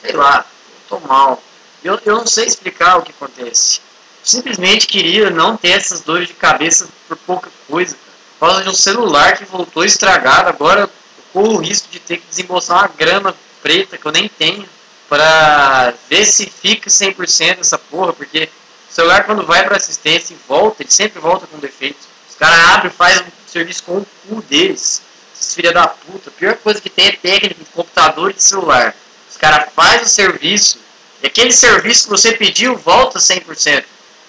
Sei 0.00 0.12
lá, 0.12 0.44
eu 0.68 0.98
tô 0.98 1.06
mal. 1.06 1.42
Eu, 1.82 2.00
eu 2.04 2.16
não 2.16 2.26
sei 2.26 2.46
explicar 2.46 2.98
o 2.98 3.02
que 3.02 3.12
acontece. 3.12 3.80
Simplesmente 4.22 4.86
queria 4.86 5.30
não 5.30 5.56
ter 5.56 5.72
essas 5.72 6.00
dores 6.00 6.28
de 6.28 6.34
cabeça 6.34 6.88
por 7.08 7.16
pouca 7.18 7.50
coisa. 7.68 7.96
Por 8.38 8.48
causa 8.48 8.62
de 8.62 8.68
um 8.68 8.74
celular 8.74 9.36
que 9.36 9.44
voltou 9.44 9.84
estragado, 9.84 10.48
agora 10.48 10.88
corro 11.32 11.56
o 11.56 11.60
risco 11.60 11.88
de 11.90 11.98
ter 11.98 12.18
que 12.18 12.26
desembolsar 12.28 12.78
uma 12.78 12.88
grana 12.88 13.34
preta 13.62 13.96
que 13.96 14.06
eu 14.06 14.12
nem 14.12 14.28
tenho 14.28 14.68
para 15.08 15.94
ver 16.08 16.24
se 16.24 16.46
fica 16.46 16.88
100% 16.88 17.58
essa 17.60 17.78
porra, 17.78 18.12
porque 18.12 18.48
o 18.90 18.94
celular 18.94 19.24
quando 19.24 19.46
vai 19.46 19.64
para 19.64 19.76
assistência 19.76 20.34
e 20.34 20.38
volta, 20.48 20.82
ele 20.82 20.90
sempre 20.90 21.20
volta 21.20 21.46
com 21.46 21.58
defeito. 21.58 22.11
Os 22.42 22.48
caras 22.48 22.70
abrem 22.70 22.90
e 22.92 22.96
fazem 22.96 23.22
um 23.22 23.52
serviço 23.52 23.82
com 23.84 23.98
o 23.98 24.06
cu 24.28 24.42
deles. 24.42 25.00
Esses 25.32 25.54
filha 25.54 25.72
da 25.72 25.86
puta. 25.86 26.28
A 26.28 26.32
pior 26.32 26.56
coisa 26.56 26.80
que 26.80 26.90
tem 26.90 27.06
é 27.06 27.12
técnica 27.12 27.54
de 27.54 27.70
computador 27.70 28.30
e 28.30 28.34
de 28.34 28.42
celular. 28.42 28.96
Os 29.30 29.36
caras 29.36 29.68
fazem 29.76 30.02
o 30.02 30.08
serviço, 30.08 30.80
E 31.22 31.28
aquele 31.28 31.52
serviço 31.52 32.04
que 32.04 32.10
você 32.10 32.32
pediu 32.32 32.76
volta 32.76 33.20
100%. 33.20 33.84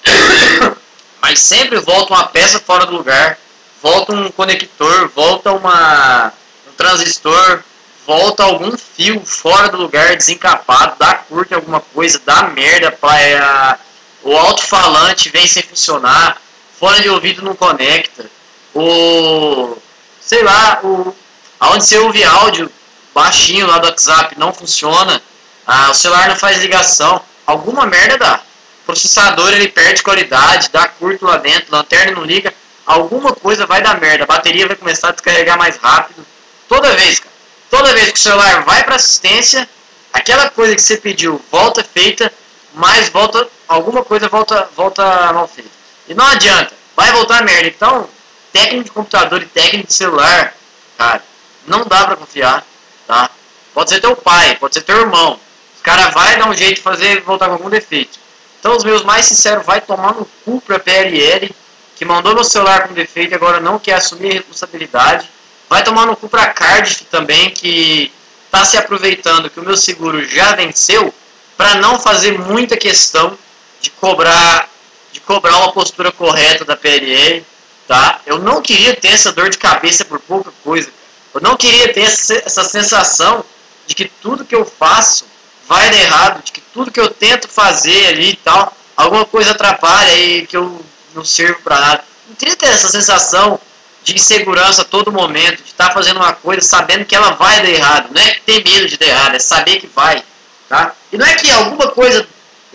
Mas 1.23 1.39
sempre 1.39 1.79
volta 1.79 2.13
uma 2.13 2.27
peça 2.27 2.59
fora 2.59 2.85
do 2.85 2.95
lugar, 2.95 3.39
volta 3.81 4.13
um 4.13 4.29
conector, 4.29 5.09
volta 5.15 5.51
uma, 5.51 6.31
um 6.67 6.73
transistor, 6.73 7.63
volta 8.05 8.43
algum 8.43 8.77
fio 8.77 9.25
fora 9.25 9.69
do 9.69 9.77
lugar, 9.77 10.15
desencapado, 10.15 10.97
dá 10.99 11.15
curto 11.15 11.53
em 11.53 11.55
alguma 11.55 11.79
coisa, 11.79 12.21
dá 12.23 12.43
merda, 12.43 12.91
pra, 12.91 13.79
o 14.21 14.37
alto-falante 14.37 15.29
vem 15.29 15.47
sem 15.47 15.63
funcionar, 15.63 16.39
fone 16.83 17.01
de 17.01 17.09
ouvido 17.09 17.41
não 17.41 17.55
conecta, 17.55 18.29
o 18.75 19.77
sei 20.19 20.43
lá, 20.43 20.81
o 20.83 21.15
aonde 21.57 21.85
você 21.85 21.97
ouve 21.97 22.21
áudio 22.25 22.69
baixinho 23.13 23.65
lá 23.65 23.77
do 23.77 23.87
WhatsApp 23.87 24.37
não 24.37 24.53
funciona, 24.53 25.21
ah, 25.65 25.91
o 25.91 25.93
celular 25.93 26.27
não 26.27 26.35
faz 26.35 26.57
ligação, 26.57 27.21
alguma 27.47 27.85
merda 27.85 28.17
dá. 28.17 28.41
O 28.81 28.85
processador 28.85 29.53
ele 29.53 29.69
perde 29.69 30.03
qualidade, 30.03 30.69
dá 30.73 30.85
curto 30.89 31.23
lá 31.23 31.37
dentro, 31.37 31.71
lanterna 31.71 32.17
não 32.17 32.25
liga, 32.25 32.53
alguma 32.85 33.31
coisa 33.31 33.65
vai 33.65 33.81
dar 33.81 33.97
merda, 34.01 34.25
a 34.25 34.27
bateria 34.27 34.67
vai 34.67 34.75
começar 34.75 35.07
a 35.07 35.11
descarregar 35.11 35.57
mais 35.57 35.77
rápido. 35.77 36.25
Toda 36.67 36.93
vez, 36.97 37.17
cara. 37.17 37.33
Toda 37.69 37.93
vez 37.93 38.11
que 38.11 38.19
o 38.19 38.21
celular 38.21 38.65
vai 38.65 38.83
para 38.83 38.97
assistência, 38.97 39.69
aquela 40.11 40.49
coisa 40.49 40.75
que 40.75 40.81
você 40.81 40.97
pediu 40.97 41.41
volta 41.49 41.81
feita, 41.81 42.31
mas 42.73 43.07
volta 43.07 43.47
alguma 43.69 44.03
coisa 44.03 44.27
volta 44.27 44.69
volta 44.75 45.31
mal 45.31 45.47
feita. 45.47 45.82
E 46.07 46.13
não 46.13 46.25
adianta, 46.25 46.73
vai 46.95 47.11
voltar 47.11 47.43
merda. 47.43 47.67
Então, 47.67 48.09
técnico 48.51 48.83
de 48.85 48.91
computador 48.91 49.41
e 49.41 49.45
técnico 49.45 49.87
de 49.87 49.93
celular, 49.93 50.53
cara, 50.97 51.23
não 51.65 51.85
dá 51.85 52.05
para 52.05 52.15
confiar, 52.15 52.65
tá? 53.07 53.29
Pode 53.73 53.89
ser 53.89 53.99
teu 53.99 54.15
pai, 54.15 54.55
pode 54.57 54.73
ser 54.73 54.81
teu 54.81 54.99
irmão. 54.99 55.39
Os 55.75 55.81
cara 55.81 56.09
vai 56.09 56.37
dar 56.37 56.49
um 56.49 56.53
jeito 56.53 56.75
de 56.75 56.81
fazer 56.81 57.21
voltar 57.21 57.47
com 57.47 57.53
algum 57.53 57.69
defeito. 57.69 58.19
Então 58.59 58.75
os 58.77 58.83
meus 58.83 59.03
mais 59.03 59.25
sinceros 59.25 59.65
vai 59.65 59.81
tomar 59.81 60.13
no 60.13 60.25
cu 60.45 60.61
pra 60.61 60.79
PLL, 60.79 61.53
que 61.95 62.05
mandou 62.05 62.33
meu 62.33 62.43
celular 62.43 62.87
com 62.87 62.93
defeito 62.93 63.31
e 63.31 63.35
agora 63.35 63.59
não 63.59 63.79
quer 63.79 63.95
assumir 63.95 64.31
a 64.31 64.33
responsabilidade. 64.35 65.29
Vai 65.67 65.83
tomar 65.83 66.05
no 66.05 66.15
cu 66.15 66.29
pra 66.29 66.47
Cardiff 66.47 67.05
também, 67.05 67.49
que 67.49 68.11
tá 68.51 68.63
se 68.63 68.77
aproveitando 68.77 69.49
que 69.49 69.59
o 69.59 69.63
meu 69.63 69.75
seguro 69.75 70.23
já 70.27 70.53
venceu 70.53 71.13
para 71.57 71.75
não 71.75 71.99
fazer 71.99 72.37
muita 72.37 72.77
questão 72.77 73.37
de 73.81 73.89
cobrar 73.89 74.69
de 75.13 75.21
cobrar 75.21 75.55
uma 75.57 75.71
postura 75.71 76.11
correta 76.11 76.65
da 76.65 76.75
PLL, 76.75 77.45
tá? 77.87 78.19
Eu 78.25 78.39
não 78.39 78.61
queria 78.61 78.95
ter 78.95 79.09
essa 79.09 79.31
dor 79.31 79.49
de 79.49 79.57
cabeça 79.57 80.03
por 80.03 80.19
pouca 80.19 80.51
coisa. 80.63 80.89
Eu 81.33 81.39
não 81.39 81.55
queria 81.55 81.93
ter 81.93 82.01
essa 82.01 82.63
sensação 82.63 83.45
de 83.85 83.95
que 83.95 84.05
tudo 84.05 84.43
que 84.43 84.55
eu 84.55 84.65
faço 84.65 85.25
vai 85.67 85.89
dar 85.89 85.97
errado, 85.97 86.43
de 86.43 86.51
que 86.51 86.61
tudo 86.61 86.91
que 86.91 86.99
eu 86.99 87.09
tento 87.09 87.47
fazer 87.47 88.07
ali 88.07 88.31
e 88.31 88.35
tal, 88.35 88.75
alguma 88.97 89.25
coisa 89.25 89.51
atrapalha 89.51 90.13
e 90.17 90.47
que 90.47 90.57
eu 90.57 90.83
não 91.13 91.23
sirvo 91.23 91.61
para 91.61 91.79
nada. 91.79 92.03
Não 92.27 92.35
queria 92.35 92.55
ter 92.55 92.67
essa 92.67 92.87
sensação 92.87 93.59
de 94.03 94.15
insegurança 94.15 94.81
a 94.81 94.85
todo 94.85 95.11
momento, 95.11 95.63
de 95.63 95.69
estar 95.69 95.89
tá 95.89 95.93
fazendo 95.93 96.17
uma 96.17 96.33
coisa 96.33 96.61
sabendo 96.61 97.05
que 97.05 97.15
ela 97.15 97.31
vai 97.31 97.61
dar 97.61 97.69
errado. 97.69 98.09
Não 98.11 98.21
é 98.21 98.35
ter 98.45 98.63
medo 98.63 98.87
de 98.87 98.97
dar 98.97 99.07
errado, 99.07 99.35
é 99.35 99.39
saber 99.39 99.79
que 99.79 99.87
vai. 99.87 100.23
Tá? 100.67 100.93
E 101.11 101.17
não 101.17 101.25
é 101.25 101.35
que 101.35 101.49
alguma 101.51 101.89
coisa, 101.89 102.27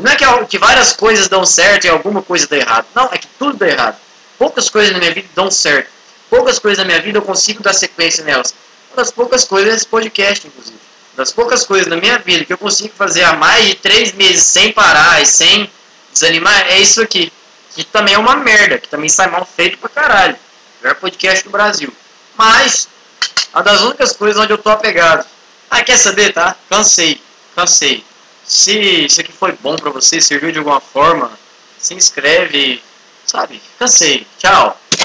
não 0.03 0.11
é 0.11 0.17
que, 0.17 0.25
que 0.47 0.59
várias 0.59 0.93
coisas 0.93 1.29
dão 1.29 1.45
certo 1.45 1.87
e 1.87 1.89
alguma 1.89 2.23
coisa 2.23 2.47
dá 2.47 2.57
errado. 2.57 2.87
Não, 2.95 3.09
é 3.13 3.19
que 3.19 3.27
tudo 3.39 3.59
dá 3.59 3.69
errado. 3.69 3.97
Poucas 4.39 4.71
coisas 4.71 4.93
na 4.93 4.99
minha 4.99 5.13
vida 5.13 5.29
dão 5.35 5.51
certo. 5.51 5.91
Poucas 6.31 6.59
coisas 6.59 6.79
na 6.79 6.85
minha 6.85 7.01
vida 7.01 7.19
eu 7.19 7.23
consigo 7.23 7.63
dar 7.63 7.75
sequência 7.75 8.25
nelas. 8.25 8.55
Uma 8.91 8.97
das 8.97 9.11
poucas 9.11 9.45
coisas 9.45 9.73
é 9.73 9.77
esse 9.77 9.87
podcast, 9.87 10.47
inclusive 10.47 10.89
das 11.19 11.33
poucas 11.33 11.67
coisas 11.67 11.89
na 11.89 11.97
minha 11.97 12.17
vida 12.21 12.45
que 12.45 12.53
eu 12.53 12.57
consigo 12.57 12.95
fazer 12.95 13.25
há 13.25 13.33
mais 13.33 13.67
de 13.67 13.75
três 13.75 14.13
meses 14.13 14.45
sem 14.45 14.73
parar 14.73 15.21
e 15.21 15.27
sem 15.27 15.69
desanimar, 16.13 16.69
é 16.69 16.79
isso 16.79 17.03
aqui. 17.03 17.33
Que 17.75 17.83
também 17.83 18.15
é 18.15 18.19
uma 18.19 18.37
merda, 18.37 18.79
que 18.79 18.87
também 18.87 19.09
sai 19.09 19.27
mal 19.27 19.45
feito 19.45 19.79
pra 19.79 19.89
caralho. 19.89 20.37
Melhor 20.81 20.95
podcast 20.95 21.43
do 21.43 21.51
Brasil. 21.51 21.93
Mas, 22.37 22.89
uma 23.53 23.65
das 23.65 23.81
únicas 23.83 24.13
coisas 24.13 24.41
onde 24.41 24.53
eu 24.53 24.59
tô 24.59 24.71
apegado. 24.71 25.27
Ah, 25.69 25.83
quer 25.83 25.97
saber, 25.97 26.33
tá? 26.33 26.55
Cansei, 26.71 27.21
cansei. 27.57 28.05
Se 28.49 29.05
isso 29.05 29.21
aqui 29.21 29.31
foi 29.31 29.53
bom 29.53 29.77
pra 29.77 29.91
você, 29.91 30.23
serviu 30.23 30.51
de 30.51 30.59
alguma 30.59 30.81
forma, 30.81 31.31
se 31.79 31.93
inscreve, 31.93 32.83
sabe? 33.27 33.61
Cansei. 33.79 34.27
Tchau. 34.39 34.81